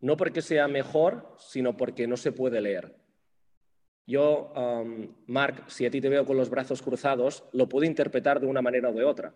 No 0.00 0.16
porque 0.16 0.42
sea 0.42 0.68
mejor, 0.68 1.34
sino 1.38 1.76
porque 1.76 2.06
no 2.06 2.16
se 2.16 2.32
puede 2.32 2.60
leer. 2.60 2.94
Yo, 4.06 4.52
um, 4.54 5.08
Mark, 5.26 5.64
si 5.66 5.84
a 5.84 5.90
ti 5.90 6.00
te 6.00 6.08
veo 6.08 6.24
con 6.24 6.36
los 6.36 6.48
brazos 6.48 6.80
cruzados, 6.80 7.42
lo 7.52 7.68
puedo 7.68 7.84
interpretar 7.84 8.38
de 8.38 8.46
una 8.46 8.62
manera 8.62 8.88
o 8.88 8.92
de 8.92 9.04
otra. 9.04 9.34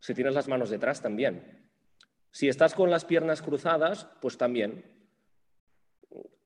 Si 0.00 0.14
tienes 0.14 0.34
las 0.34 0.48
manos 0.48 0.70
detrás, 0.70 1.02
también. 1.02 1.68
Si 2.30 2.48
estás 2.48 2.74
con 2.74 2.90
las 2.90 3.04
piernas 3.04 3.42
cruzadas, 3.42 4.06
pues 4.22 4.38
también. 4.38 4.84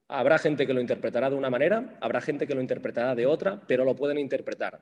Habrá 0.08 0.38
gente 0.38 0.66
que 0.66 0.74
lo 0.74 0.80
interpretará 0.80 1.30
de 1.30 1.36
una 1.36 1.48
manera, 1.48 1.96
habrá 2.00 2.20
gente 2.20 2.46
que 2.46 2.54
lo 2.54 2.60
interpretará 2.60 3.14
de 3.14 3.26
otra, 3.26 3.62
pero 3.66 3.84
lo 3.84 3.94
pueden 3.94 4.18
interpretar. 4.18 4.80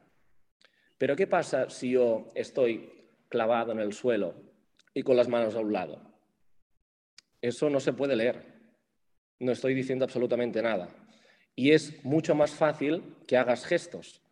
Pero 0.97 1.15
¿qué 1.15 1.27
pasa 1.27 1.69
si 1.69 1.91
yo 1.91 2.29
estoy 2.35 3.11
clavado 3.29 3.73
en 3.73 3.81
el 3.81 3.93
suelo 3.93 4.35
y 4.95 5.03
con 5.03 5.17
las 5.17 5.29
manos 5.29 5.55
a 5.55 5.61
un 5.61 5.73
lado? 5.73 6.01
Eso 7.43 7.69
no 7.69 7.81
se 7.81 7.93
puede 7.93 8.17
leer. 8.17 8.45
No 9.41 9.53
estoy 9.53 9.75
diciendo 9.75 10.05
absolutamente 10.05 10.63
nada. 10.63 11.02
Y 11.55 11.73
es 11.73 12.05
mucho 12.05 12.35
más 12.35 12.53
fácil 12.53 13.17
que 13.27 13.37
hagas 13.37 13.65
gestos, 13.67 14.23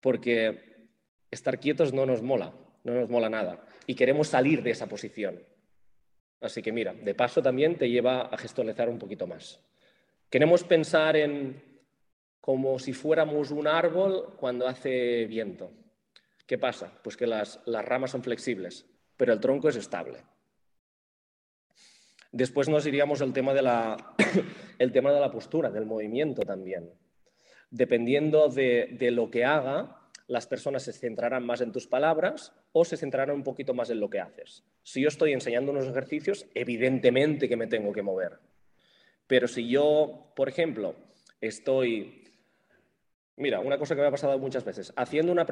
porque 0.00 0.88
estar 1.30 1.60
quietos 1.60 1.92
no 1.92 2.06
nos 2.06 2.22
mola, 2.22 2.52
no 2.82 2.94
nos 2.94 3.08
mola 3.08 3.28
nada. 3.28 3.64
Y 3.86 3.94
queremos 3.94 4.28
salir 4.28 4.62
de 4.62 4.70
esa 4.70 4.88
posición. 4.88 5.42
Así 6.40 6.62
que 6.62 6.72
mira, 6.72 6.92
de 6.92 7.14
paso 7.14 7.42
también 7.42 7.76
te 7.78 7.88
lleva 7.88 8.22
a 8.22 8.36
gestualizar 8.36 8.88
un 8.88 8.98
poquito 8.98 9.26
más. 9.26 9.60
Queremos 10.28 10.64
pensar 10.64 11.16
en 11.16 11.62
como 12.40 12.78
si 12.78 12.92
fuéramos 12.92 13.50
un 13.50 13.66
árbol 13.66 14.34
cuando 14.36 14.68
hace 14.68 15.24
viento. 15.24 15.72
¿Qué 16.46 16.58
pasa? 16.58 16.92
Pues 17.02 17.16
que 17.16 17.26
las, 17.26 17.60
ramas 17.64 18.10
son 18.10 18.22
flexibles, 18.22 18.84
pero 19.16 19.32
el 19.32 19.40
tronco 19.40 19.70
es 19.70 19.76
estable. 19.76 20.18
Después 22.32 22.68
nos 22.68 22.84
iríamos 22.84 23.22
al 23.22 23.32
tema 23.32 23.54
de 23.54 23.62
la, 23.62 24.14
el 24.78 24.92
tema 24.92 25.12
de 25.12 25.20
la 25.20 25.30
postura, 25.30 25.70
del 25.70 25.86
movimiento 25.86 26.42
también. 26.42 26.90
Dependiendo 27.70 28.48
de, 28.48 28.96
de, 28.98 29.10
lo 29.10 29.30
que 29.30 29.44
haga, 29.44 30.00
las 30.26 30.46
personas 30.46 30.84
se 30.84 30.92
centrarán 30.92 31.44
más 31.44 31.60
en 31.60 31.72
tus 31.72 31.86
palabras 31.86 32.52
o 32.72 32.84
se 32.84 32.96
centrarán 32.96 33.36
un 33.36 33.42
poquito 33.42 33.74
más 33.74 33.90
en 33.90 34.00
lo 34.00 34.10
que 34.10 34.20
haces. 34.20 34.64
Si 34.82 35.00
yo 35.00 35.08
estoy 35.08 35.32
enseñando 35.32 35.72
unos 35.72 35.86
ejercicios, 35.86 36.46
evidentemente 36.54 37.48
que 37.48 37.56
me 37.56 37.66
tengo 37.66 37.92
que 37.92 38.02
mover. 38.02 38.38
Pero 39.26 39.48
si 39.48 39.68
yo, 39.68 40.32
por 40.36 40.48
ejemplo, 40.48 40.94
estoy 41.40 42.24
Mira, 43.36 43.58
una 43.58 43.78
cosa 43.78 43.96
que 43.96 44.00
me 44.00 44.06
ha 44.06 44.12
pasado 44.12 44.38
muchas 44.38 44.64
veces, 44.64 44.92
haciendo 44.94 45.32
una, 45.32 45.44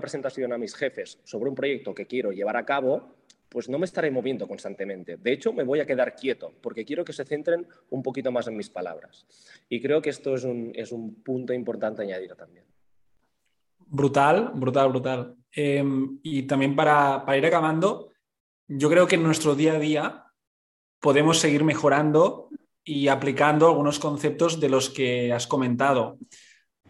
presentación 0.00 0.52
a 0.52 0.58
mis 0.58 0.74
jefes 0.74 1.20
sobre 1.22 1.48
un 1.48 1.54
proyecto 1.54 1.94
que 1.94 2.06
quiero 2.06 2.32
llevar 2.32 2.56
a 2.56 2.64
cabo, 2.64 3.14
pues 3.50 3.68
no 3.68 3.78
me 3.78 3.84
estaré 3.84 4.10
moviendo 4.10 4.46
constantemente. 4.46 5.16
De 5.16 5.32
hecho, 5.32 5.52
me 5.52 5.64
voy 5.64 5.80
a 5.80 5.86
quedar 5.86 6.14
quieto 6.14 6.54
porque 6.62 6.84
quiero 6.84 7.04
que 7.04 7.12
se 7.12 7.24
centren 7.24 7.66
un 7.90 8.02
poquito 8.02 8.30
más 8.30 8.46
en 8.46 8.56
mis 8.56 8.70
palabras. 8.70 9.26
Y 9.68 9.82
creo 9.82 10.00
que 10.00 10.10
esto 10.10 10.34
es 10.34 10.44
un, 10.44 11.22
punto 11.24 11.52
importante 11.52 12.02
añadir 12.02 12.34
también. 12.36 12.64
Brutal, 13.78 14.52
brutal, 14.54 14.88
brutal. 14.88 15.36
Em, 15.52 16.20
y 16.22 16.44
también 16.44 16.76
para, 16.76 17.24
para 17.26 17.36
ir 17.36 17.44
acabando, 17.44 18.12
yo 18.68 18.88
creo 18.88 19.06
que 19.06 19.16
en 19.16 19.24
nuestro 19.24 19.56
día 19.56 19.74
a 19.74 19.78
día 19.80 20.24
podemos 21.00 21.38
seguir 21.38 21.64
mejorando 21.64 22.50
y 22.84 23.08
aplicando 23.08 23.66
algunos 23.66 23.98
conceptos 23.98 24.60
de 24.60 24.68
los 24.68 24.90
que 24.90 25.32
has 25.32 25.48
comentado 25.48 26.18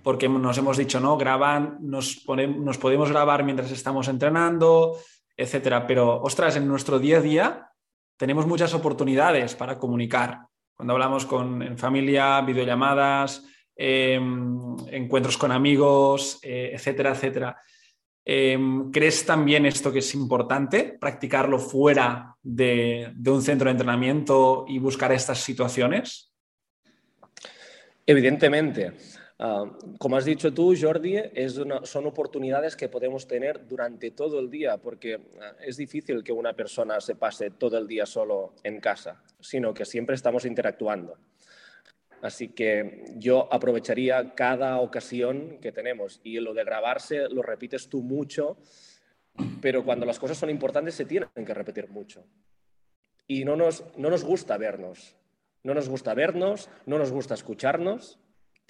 porque 0.02 0.28
nos 0.28 0.56
hemos 0.58 0.76
dicho, 0.76 1.00
¿no? 1.00 1.16
Graban, 1.16 1.78
nos, 1.80 2.24
nos 2.26 2.78
podemos 2.78 3.10
grabar 3.10 3.44
mientras 3.44 3.70
estamos 3.70 4.08
entrenando, 4.08 4.96
etcétera. 5.40 5.86
Pero, 5.86 6.20
ostras, 6.20 6.56
en 6.56 6.68
nuestro 6.68 6.98
día 6.98 7.18
a 7.18 7.22
día 7.22 7.70
tenemos 8.18 8.46
muchas 8.46 8.74
oportunidades 8.74 9.54
para 9.54 9.78
comunicar. 9.78 10.40
Cuando 10.76 10.92
hablamos 10.92 11.24
con, 11.24 11.62
en 11.62 11.78
familia, 11.78 12.40
videollamadas, 12.42 13.44
em, 13.74 14.76
encuentros 14.90 15.38
con 15.38 15.52
amigos, 15.52 16.38
eh, 16.42 16.72
etcétera, 16.74 17.12
etcétera. 17.12 17.56
Em, 18.24 18.90
¿Crees 18.90 19.24
también 19.24 19.64
esto 19.64 19.90
que 19.90 20.00
es 20.00 20.14
importante, 20.14 20.98
practicarlo 21.00 21.58
fuera 21.58 22.36
de, 22.42 23.10
de 23.14 23.30
un 23.30 23.40
centro 23.40 23.66
de 23.66 23.72
entrenamiento 23.72 24.66
y 24.68 24.78
buscar 24.78 25.12
estas 25.12 25.38
situaciones? 25.38 26.30
Evidentemente. 28.04 28.92
Ah, 29.42 29.64
como 29.98 30.16
has 30.16 30.26
dicho 30.26 30.52
tú, 30.52 30.74
Jordi, 30.78 31.16
son 31.84 32.06
oportunidades 32.06 32.76
que 32.76 32.90
podemos 32.90 33.26
tener 33.26 33.66
durante 33.66 34.10
todo 34.10 34.38
el 34.38 34.50
día, 34.50 34.76
porque 34.76 35.18
ah, 35.40 35.54
es 35.64 35.78
difícil 35.78 36.22
que 36.22 36.32
una 36.32 36.52
persona 36.52 37.00
se 37.00 37.14
pase 37.14 37.50
todo 37.50 37.78
el 37.78 37.86
día 37.88 38.04
solo 38.04 38.52
en 38.62 38.80
casa, 38.80 39.22
sino 39.40 39.72
que 39.72 39.86
siempre 39.86 40.14
estamos 40.14 40.44
interactuando. 40.44 41.16
Así 42.20 42.48
que 42.48 43.04
yo 43.16 43.48
aprovecharía 43.50 44.34
cada 44.34 44.78
ocasión 44.80 45.58
que 45.62 45.72
tenemos 45.72 46.20
y 46.22 46.38
lo 46.38 46.52
de 46.52 46.64
grabarse 46.64 47.30
lo 47.30 47.40
repites 47.40 47.88
tú 47.88 48.02
mucho 48.02 48.58
pero 49.60 49.84
cuando 49.84 50.06
las 50.06 50.18
cosas 50.18 50.38
son 50.38 50.50
importantes 50.50 50.94
se 50.94 51.04
tienen 51.04 51.30
que 51.34 51.54
repetir 51.54 51.88
mucho. 51.88 52.24
Y 53.26 53.44
no 53.44 53.56
nos, 53.56 53.84
no 53.96 54.10
nos 54.10 54.24
gusta 54.24 54.56
vernos. 54.56 55.16
No 55.62 55.74
nos 55.74 55.88
gusta 55.88 56.14
vernos, 56.14 56.70
no 56.86 56.98
nos 56.98 57.12
gusta 57.12 57.34
escucharnos. 57.34 58.18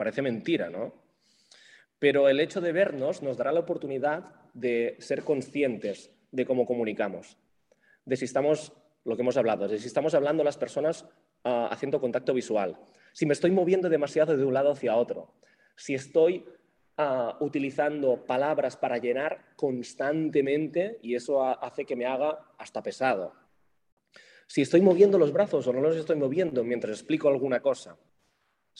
Parece 0.01 0.23
mentira, 0.23 0.71
¿no? 0.71 0.95
Pero 1.99 2.31
el 2.31 2.41
hecho 2.41 2.63
de 2.63 2.73
vernos 2.73 3.21
nos 3.21 3.37
dará 3.37 3.53
la 3.53 3.61
oportunidad 3.61 4.33
de 4.55 4.97
ser 4.99 5.25
conscientes 5.25 6.11
de 6.33 6.47
cómo 6.47 6.65
comunicamos, 6.65 7.37
de 8.07 8.17
si 8.17 8.25
estamos, 8.25 8.73
lo 9.05 9.15
que 9.15 9.21
hemos 9.21 9.37
hablado, 9.37 9.69
de 9.69 9.79
si 9.79 9.89
estamos 9.89 10.15
hablando 10.15 10.43
las 10.43 10.57
personas 10.57 11.05
ah, 11.45 11.69
haciendo 11.71 12.01
contacto 12.01 12.33
visual, 12.33 12.79
si 13.13 13.27
me 13.27 13.35
estoy 13.35 13.51
moviendo 13.51 13.91
demasiado 13.91 14.35
de 14.39 14.43
un 14.43 14.55
lado 14.55 14.71
hacia 14.71 14.97
otro, 14.97 15.35
si 15.77 15.93
estoy 15.93 16.47
ah, 16.97 17.37
utilizando 17.41 18.25
palabras 18.25 18.79
para 18.79 18.97
llenar 18.97 19.53
constantemente 19.55 20.99
y 21.03 21.15
eso 21.15 21.45
hace 21.45 21.85
que 21.85 21.95
me 21.95 22.07
haga 22.07 22.39
hasta 22.57 22.83
pesado. 22.83 23.35
Si 24.47 24.63
estoy 24.63 24.81
moviendo 24.81 25.19
los 25.19 25.31
brazos 25.31 25.67
o 25.67 25.75
no 25.75 25.83
los 25.83 25.95
estoy 25.95 26.17
moviendo 26.17 26.65
mientras 26.65 26.97
explico 26.97 27.29
alguna 27.29 27.61
cosa. 27.61 27.99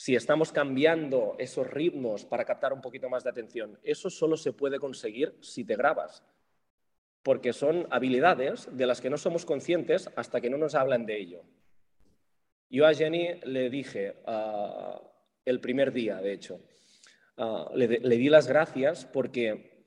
Si 0.01 0.15
estamos 0.15 0.51
cambiando 0.51 1.35
esos 1.37 1.69
ritmos 1.69 2.25
para 2.25 2.43
captar 2.43 2.73
un 2.73 2.81
poquito 2.81 3.07
más 3.07 3.23
de 3.23 3.29
atención, 3.29 3.77
eso 3.83 4.09
solo 4.09 4.35
se 4.35 4.51
puede 4.51 4.79
conseguir 4.79 5.37
si 5.41 5.63
te 5.63 5.75
grabas, 5.75 6.23
porque 7.21 7.53
son 7.53 7.85
habilidades 7.91 8.67
de 8.75 8.87
las 8.87 8.99
que 8.99 9.11
no 9.11 9.19
somos 9.19 9.45
conscientes 9.45 10.09
hasta 10.15 10.41
que 10.41 10.49
no 10.49 10.57
nos 10.57 10.73
hablan 10.73 11.05
de 11.05 11.19
ello. 11.19 11.43
Yo 12.67 12.87
a 12.87 12.95
Jenny 12.95 13.41
le 13.43 13.69
dije 13.69 14.15
ah, 14.25 14.99
el 15.45 15.59
primer 15.59 15.93
día, 15.93 16.15
de 16.15 16.33
hecho, 16.33 16.61
ah, 17.37 17.69
le, 17.75 17.87
di 17.87 18.29
las 18.29 18.47
gracias 18.47 19.05
porque 19.05 19.85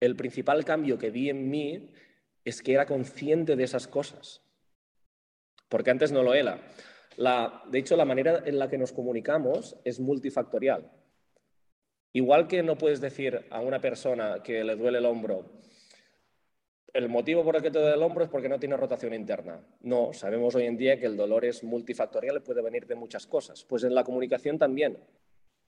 el 0.00 0.16
principal 0.16 0.64
cambio 0.64 0.96
que 0.96 1.10
vi 1.10 1.28
en 1.28 1.50
mí 1.50 1.92
es 2.46 2.62
que 2.62 2.72
era 2.72 2.86
consciente 2.86 3.56
de 3.56 3.64
esas 3.64 3.88
cosas, 3.88 4.40
porque 5.68 5.90
antes 5.90 6.12
no 6.12 6.22
lo 6.22 6.32
era. 6.32 6.66
De 7.16 7.78
hecho, 7.78 7.96
la 7.96 8.04
manera 8.04 8.42
en 8.44 8.58
la 8.58 8.68
que 8.68 8.78
nos 8.78 8.92
comunicamos 8.92 9.76
es 9.84 10.00
multifactorial. 10.00 10.90
Igual 12.12 12.46
que 12.46 12.62
no 12.62 12.78
puedes 12.78 13.00
decir 13.00 13.44
a 13.50 13.60
una 13.60 13.80
persona 13.80 14.42
que 14.42 14.62
le 14.62 14.76
duele 14.76 14.98
el 14.98 15.06
hombro, 15.06 15.50
el 16.92 17.08
motivo 17.08 17.42
por 17.42 17.56
el 17.56 17.62
que 17.62 17.72
te 17.72 17.80
duele 17.80 17.96
el 17.96 18.02
hombro 18.02 18.22
es 18.22 18.30
porque 18.30 18.48
no 18.48 18.60
tiene 18.60 18.76
rotación 18.76 19.12
interna. 19.14 19.60
No, 19.80 20.12
sabemos 20.12 20.54
hoy 20.54 20.66
en 20.66 20.76
día 20.76 20.98
que 20.98 21.06
el 21.06 21.16
dolor 21.16 21.44
es 21.44 21.64
multifactorial 21.64 22.36
y 22.36 22.40
puede 22.40 22.62
venir 22.62 22.86
de 22.86 22.94
muchas 22.94 23.26
cosas. 23.26 23.64
Pues 23.64 23.82
en 23.82 23.96
la 23.96 24.04
comunicación 24.04 24.58
también. 24.58 24.98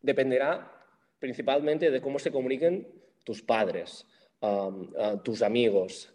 Dependerá 0.00 0.72
principalmente 1.18 1.90
de 1.90 2.00
cómo 2.00 2.20
se 2.20 2.30
comuniquen 2.30 2.87
tus 3.24 3.42
padres, 3.42 4.06
tus 5.24 5.42
amigos, 5.42 6.12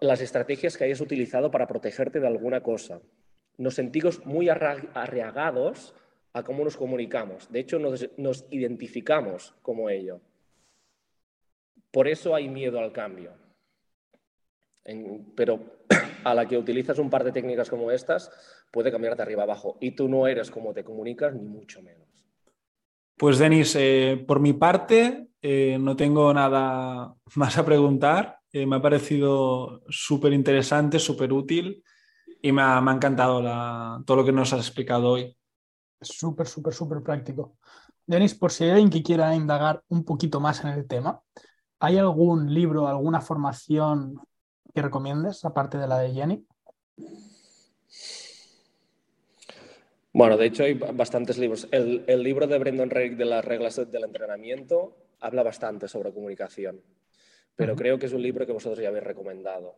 las 0.00 0.22
estrategias 0.22 0.78
que 0.78 0.84
hayas 0.84 1.02
utilizado 1.02 1.50
para 1.50 1.66
protegerte 1.66 2.18
de 2.18 2.26
alguna 2.26 2.62
cosa. 2.62 3.02
Nos 3.58 3.74
sentimos 3.74 4.24
muy 4.26 4.48
arreagados 4.48 5.94
a 6.32 6.42
cómo 6.42 6.64
nos 6.64 6.76
comunicamos. 6.76 7.50
De 7.50 7.60
hecho, 7.60 7.78
nos 7.78 8.46
identificamos 8.50 9.54
como 9.62 9.88
ello. 9.88 10.20
Por 11.90 12.08
eso 12.08 12.34
hay 12.34 12.48
miedo 12.48 12.78
al 12.78 12.92
cambio 12.92 13.32
pero 15.34 15.60
a 16.24 16.34
la 16.34 16.46
que 16.46 16.58
utilizas 16.58 16.98
un 16.98 17.10
par 17.10 17.24
de 17.24 17.32
técnicas 17.32 17.70
como 17.70 17.90
estas, 17.90 18.30
puede 18.70 18.90
cambiar 18.90 19.16
de 19.16 19.22
arriba 19.22 19.42
abajo. 19.42 19.76
Y 19.80 19.92
tú 19.92 20.08
no 20.08 20.26
eres 20.26 20.50
como 20.50 20.72
te 20.72 20.84
comunicas, 20.84 21.34
ni 21.34 21.44
mucho 21.44 21.82
menos. 21.82 22.06
Pues 23.16 23.38
Denis, 23.38 23.74
eh, 23.76 24.22
por 24.26 24.40
mi 24.40 24.52
parte, 24.52 25.28
eh, 25.40 25.78
no 25.80 25.96
tengo 25.96 26.32
nada 26.32 27.14
más 27.34 27.58
a 27.58 27.64
preguntar. 27.64 28.38
Eh, 28.52 28.66
me 28.66 28.76
ha 28.76 28.82
parecido 28.82 29.82
súper 29.88 30.32
interesante, 30.32 30.98
súper 30.98 31.32
útil 31.32 31.82
y 32.42 32.52
me 32.52 32.62
ha, 32.62 32.78
encantado 32.78 33.42
todo 34.04 34.16
lo 34.16 34.24
que 34.24 34.32
nos 34.32 34.52
has 34.52 34.60
explicado 34.60 35.12
hoy. 35.12 35.36
Súper, 36.00 36.46
súper, 36.46 36.74
súper 36.74 37.02
práctico. 37.02 37.56
Denis, 38.06 38.34
por 38.34 38.52
si 38.52 38.64
hay 38.64 38.70
alguien 38.70 38.90
que 38.90 39.02
quiera 39.02 39.34
indagar 39.34 39.82
un 39.88 40.04
poquito 40.04 40.38
más 40.40 40.62
en 40.62 40.70
el 40.70 40.86
tema, 40.86 41.20
¿hay 41.80 41.98
algún 41.98 42.52
libro, 42.52 42.86
alguna 42.86 43.20
formación 43.20 44.20
que 44.72 44.82
recomiendes, 44.82 45.44
aparte 45.44 45.78
de 45.78 45.88
la 45.88 45.98
de 45.98 46.12
Jenny? 46.12 46.46
Bueno, 50.12 50.38
de 50.38 50.46
hecho 50.46 50.64
hay 50.64 50.72
bastantes 50.72 51.36
libros. 51.36 51.68
El, 51.70 52.22
libro 52.22 52.46
de 52.46 52.58
Brendan 52.58 52.88
Reich 52.88 53.18
de 53.18 53.26
las 53.26 53.44
reglas 53.44 53.76
del 53.76 54.04
entrenamiento 54.04 54.96
habla 55.20 55.42
bastante 55.42 55.88
sobre 55.88 56.10
comunicación, 56.10 56.80
pero 57.54 57.76
creo 57.76 57.98
que 57.98 58.06
es 58.06 58.14
un 58.14 58.22
libro 58.22 58.46
que 58.46 58.52
vosotros 58.52 58.82
ya 58.82 58.88
habéis 58.88 59.04
recomendado. 59.04 59.74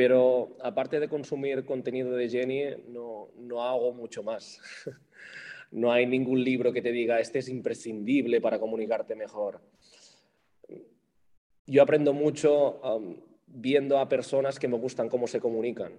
Pero 0.00 0.56
aparte 0.62 0.98
de 0.98 1.10
consumir 1.10 1.66
contenido 1.66 2.12
de 2.12 2.26
Jenny, 2.26 2.62
no, 2.88 3.28
no 3.36 3.62
hago 3.62 3.92
mucho 3.92 4.22
más. 4.22 4.58
no 5.72 5.92
hay 5.92 6.06
ningún 6.06 6.42
libro 6.42 6.72
que 6.72 6.80
te 6.80 6.90
diga, 6.90 7.20
este 7.20 7.40
es 7.40 7.50
imprescindible 7.50 8.40
para 8.40 8.58
comunicarte 8.58 9.14
mejor. 9.14 9.60
Yo 11.66 11.82
aprendo 11.82 12.14
mucho 12.14 12.80
um, 12.80 13.20
viendo 13.46 13.98
a 13.98 14.08
personas 14.08 14.58
que 14.58 14.68
me 14.68 14.78
gustan 14.78 15.10
cómo 15.10 15.26
se 15.26 15.38
comunican. 15.38 15.92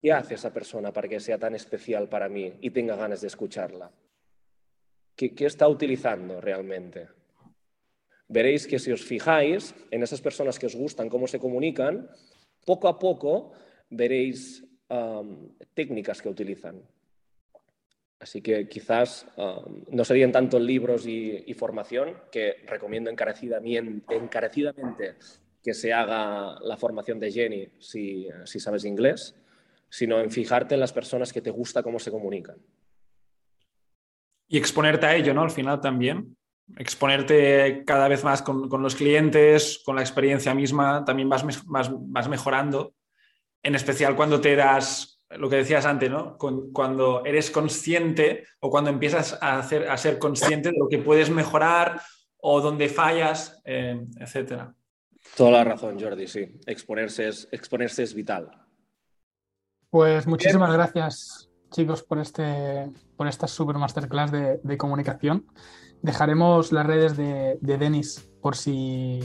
¿Qué 0.00 0.10
hace 0.10 0.34
esa 0.34 0.52
persona 0.52 0.92
para 0.92 1.06
que 1.06 1.20
sea 1.20 1.38
tan 1.38 1.54
especial 1.54 2.08
para 2.08 2.28
mí 2.28 2.52
y 2.62 2.70
tenga 2.70 2.96
ganas 2.96 3.20
de 3.20 3.28
escucharla? 3.28 3.92
¿Qué, 5.14 5.32
está 5.38 5.68
utilizando 5.68 6.40
realmente? 6.40 7.06
Veréis 8.26 8.66
que 8.66 8.80
si 8.80 8.90
os 8.90 9.04
fijáis 9.04 9.72
en 9.92 10.02
esas 10.02 10.20
personas 10.20 10.58
que 10.58 10.66
os 10.66 10.74
gustan 10.74 11.08
cómo 11.08 11.28
se 11.28 11.38
comunican, 11.38 12.10
poco 12.64 12.88
a 12.88 12.98
poco 12.98 13.52
veréis 13.90 14.64
técnicas 15.74 16.20
que 16.20 16.28
utilizan. 16.28 16.82
Así 18.18 18.40
que 18.40 18.68
quizás 18.68 19.26
no 19.90 20.04
serían 20.04 20.30
tanto 20.30 20.58
libros 20.58 21.06
y, 21.06 21.52
formación, 21.54 22.14
que 22.30 22.64
recomiendo 22.66 23.10
encarecidamente, 23.10 24.14
encarecidamente 24.14 25.16
que 25.62 25.74
se 25.74 25.92
haga 25.92 26.58
la 26.60 26.76
formación 26.76 27.20
de 27.20 27.30
Jenny 27.30 27.68
si, 27.78 28.28
sabes 28.44 28.84
inglés, 28.84 29.34
sino 29.88 30.20
en 30.20 30.30
fijarte 30.30 30.74
en 30.74 30.80
las 30.80 30.92
personas 30.92 31.32
que 31.32 31.40
te 31.40 31.50
gusta 31.50 31.82
cómo 31.82 31.98
se 31.98 32.10
comunican. 32.10 32.56
Y 34.48 34.58
exponerte 34.58 35.06
a 35.06 35.16
ello, 35.16 35.32
¿no? 35.32 35.42
Al 35.42 35.50
final 35.50 35.80
también. 35.80 36.36
Exponerte 36.76 37.84
cada 37.84 38.08
vez 38.08 38.24
más 38.24 38.42
con, 38.42 38.68
los 38.82 38.94
clientes, 38.94 39.82
con 39.84 39.96
la 39.96 40.02
experiencia 40.02 40.54
misma, 40.54 41.04
también 41.04 41.28
vas, 41.28 41.44
vas, 41.66 42.28
mejorando. 42.28 42.94
En 43.62 43.74
especial 43.74 44.16
cuando 44.16 44.40
te 44.40 44.56
das, 44.56 45.22
lo 45.30 45.48
que 45.50 45.56
decías 45.56 45.84
antes, 45.86 46.10
¿no? 46.10 46.36
Cuando 46.38 47.24
eres 47.24 47.50
consciente 47.50 48.44
o 48.60 48.70
cuando 48.70 48.90
empiezas 48.90 49.38
a, 49.40 49.58
hacer, 49.58 49.90
a 49.90 49.96
ser 49.96 50.18
consciente 50.18 50.70
de 50.70 50.78
lo 50.78 50.88
que 50.88 50.98
puedes 50.98 51.30
mejorar 51.30 52.00
o 52.38 52.60
donde 52.60 52.88
fallas, 52.88 53.60
eh, 53.64 54.04
etcétera. 54.18 54.74
Toda 55.36 55.52
la 55.52 55.64
razón, 55.64 55.98
Jordi, 56.00 56.26
sí. 56.26 56.60
Exponerse 56.66 57.28
es, 57.28 57.48
exponerse 57.52 58.02
es 58.02 58.14
vital. 58.14 58.50
Pues 59.88 60.26
muchísimas 60.26 60.72
gracias, 60.72 61.50
chicos, 61.70 62.02
por, 62.02 62.18
este, 62.18 62.90
por 63.16 63.28
esta 63.28 63.46
super 63.46 63.76
masterclass 63.76 64.32
de, 64.32 64.78
comunicación. 64.78 65.46
Dejaremos 66.02 66.72
las 66.72 66.86
redes 66.86 67.16
de, 67.16 67.58
Denis 67.60 68.28
por 68.40 68.56
si 68.56 69.20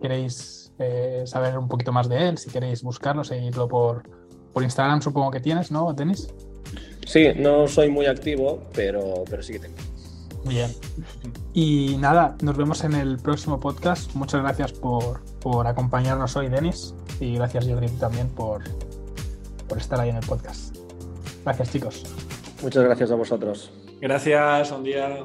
queréis 0.00 0.72
eh, 0.78 1.22
saber 1.26 1.58
un 1.58 1.68
poquito 1.68 1.92
más 1.92 2.08
de 2.08 2.28
él, 2.28 2.38
si 2.38 2.50
queréis 2.50 2.82
buscarlo, 2.82 3.22
seguirlo 3.24 3.68
por, 3.68 4.02
por 4.52 4.62
Instagram, 4.62 5.02
supongo 5.02 5.30
que 5.30 5.40
tienes, 5.40 5.70
¿no, 5.70 5.92
Denis? 5.92 6.28
Sí, 7.06 7.28
no 7.36 7.68
soy 7.68 7.90
muy 7.90 8.06
activo, 8.06 8.62
pero, 8.74 9.24
pero 9.28 9.42
sí 9.42 9.54
que 9.54 9.58
tengo. 9.60 9.76
Bien. 10.44 10.70
Y 11.52 11.96
nada, 11.98 12.36
nos 12.42 12.56
vemos 12.56 12.84
en 12.84 12.94
el 12.94 13.18
próximo 13.18 13.58
podcast. 13.58 14.14
Muchas 14.14 14.42
gracias 14.42 14.72
por, 14.72 15.20
acompañarnos 15.66 16.36
hoy, 16.36 16.48
Denis. 16.48 16.94
Y 17.20 17.34
gracias, 17.34 17.66
Jordi, 17.66 17.88
también 17.98 18.28
por, 18.28 18.62
por 19.68 19.78
estar 19.78 20.00
ahí 20.00 20.10
en 20.10 20.16
el 20.16 20.26
podcast. 20.26 20.76
Gracias, 21.44 21.72
chicos. 21.72 22.04
Muchas 22.62 22.84
gracias 22.84 23.10
a 23.10 23.14
vosotros. 23.14 23.72
Gracias, 24.00 24.70
un 24.70 24.84
día. 24.84 25.24